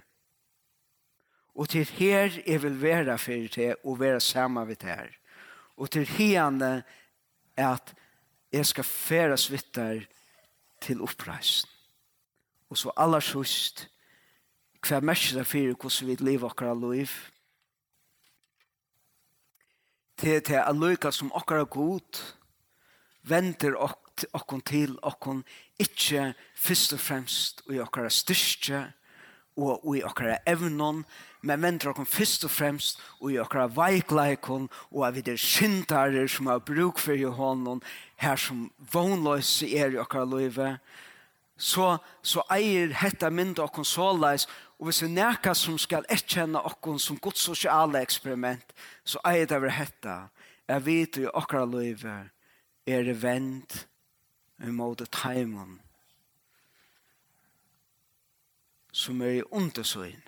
Og 1.56 1.68
til 1.72 1.88
her 1.98 2.42
er 2.46 2.58
vil 2.58 2.82
være 2.82 3.18
fyrir 3.18 3.48
til 3.48 3.74
og 3.84 4.00
være 4.00 4.20
sammen 4.20 4.68
vid 4.68 4.84
her 4.84 5.08
og 5.76 5.90
til 5.90 6.06
herne 6.08 6.82
at 7.56 7.94
jeg 8.52 8.66
skal 8.66 8.84
færes 8.84 9.50
vittar 9.52 10.00
til 10.80 11.02
oppreisen. 11.02 11.68
Og 12.70 12.78
så 12.78 12.92
allersust, 12.96 13.86
hva 14.86 15.00
mest 15.00 15.34
det 15.34 15.46
for 15.46 15.74
hvordan 15.74 16.08
vi 16.08 16.16
lever 16.20 16.50
akkurat 16.50 16.78
liv? 16.82 17.10
Til 20.16 20.40
det 20.40 20.56
er 20.56 20.72
lykke 20.72 21.12
som 21.12 21.32
akkurat 21.34 21.70
god, 21.70 22.22
venter 23.22 23.76
okkon 23.76 24.62
til 24.64 24.96
okkon 25.02 25.42
ikkje 25.82 26.30
først 26.56 26.94
og 26.96 27.00
fremst 27.00 27.62
i 27.68 27.80
okkara 27.82 28.10
styrke 28.10 28.86
og 29.56 29.96
i 29.96 30.02
okkara 30.04 30.38
evnon, 30.48 31.02
men 31.46 31.62
venter 31.62 31.90
okkon 31.90 32.08
fyrst 32.08 32.44
og 32.44 32.52
fremst 32.52 33.00
i 33.28 33.38
okkara 33.40 33.68
veikleikon 33.72 34.68
og 34.90 35.04
av 35.06 35.16
videre 35.16 35.40
syndarer 35.40 36.28
som 36.32 36.48
har 36.50 36.64
bruk 36.64 37.00
for 37.00 37.16
i 37.16 37.28
hånden 37.28 37.82
her 38.20 38.40
som 38.40 38.70
vånløse 38.92 39.68
er 39.68 39.94
i 39.94 40.00
okkara 40.00 40.28
løyve, 40.28 40.76
så, 41.56 41.96
så 42.22 42.44
eier 42.52 42.92
hetta 43.00 43.30
mynd 43.32 43.58
og 43.58 43.72
konsolais, 43.72 44.46
og 44.78 44.90
hvis 44.90 45.02
vi 45.02 45.08
nekka 45.08 45.54
som 45.56 45.78
skal 45.80 46.04
etkjenne 46.12 46.60
okkon 46.68 46.98
som 47.00 47.16
Guds 47.16 47.40
sosiale 47.40 48.02
eksperiment, 48.04 48.74
så 49.04 49.20
eier 49.24 49.48
det 49.48 49.56
over 49.56 49.72
hetta, 49.72 50.18
jeg 50.68 50.86
vet 50.86 51.16
jo 51.22 51.32
okkara 51.32 51.64
løyve, 51.64 52.18
er 52.86 53.02
det 53.02 53.22
vend 53.22 53.80
imot 54.62 55.02
taimen 55.12 55.80
som 58.96 59.20
er 59.20 59.40
i 59.40 59.42
undersøyn. 59.52 60.22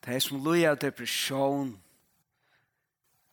Det 0.00 0.14
er 0.14 0.22
som 0.24 0.40
løy 0.40 0.64
av 0.64 0.78
depresjon, 0.80 1.74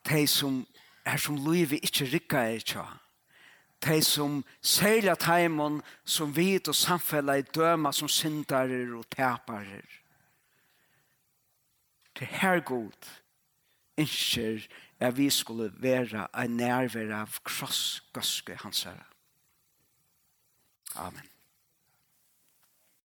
det 0.03 0.23
er 0.23 0.27
som, 0.27 0.65
er 1.07 1.21
som 1.21 1.37
løy 1.39 1.63
vi 1.71 1.79
ikke 1.79 2.09
rikker 2.11 2.39
er 2.39 2.65
tja, 2.67 2.83
de 3.85 4.01
som 4.01 4.43
særlig 4.61 5.17
teimen 5.19 5.81
som 6.05 6.35
vid 6.35 6.67
og 6.67 6.75
samfellet 6.75 7.53
døma 7.55 7.91
som 7.91 8.09
syndarer 8.09 8.95
og 8.97 9.05
taparer. 9.09 9.85
Det 12.19 12.27
her 12.27 12.59
god 12.59 13.09
innskjer 13.97 14.65
at 14.99 15.17
vi 15.17 15.29
skulle 15.29 15.71
være 15.77 16.27
en 16.43 16.57
nærvær 16.57 17.13
av 17.21 17.39
krossgøske 17.45 18.57
hans 18.63 18.83
herre. 18.89 19.05
Amen. 20.95 21.36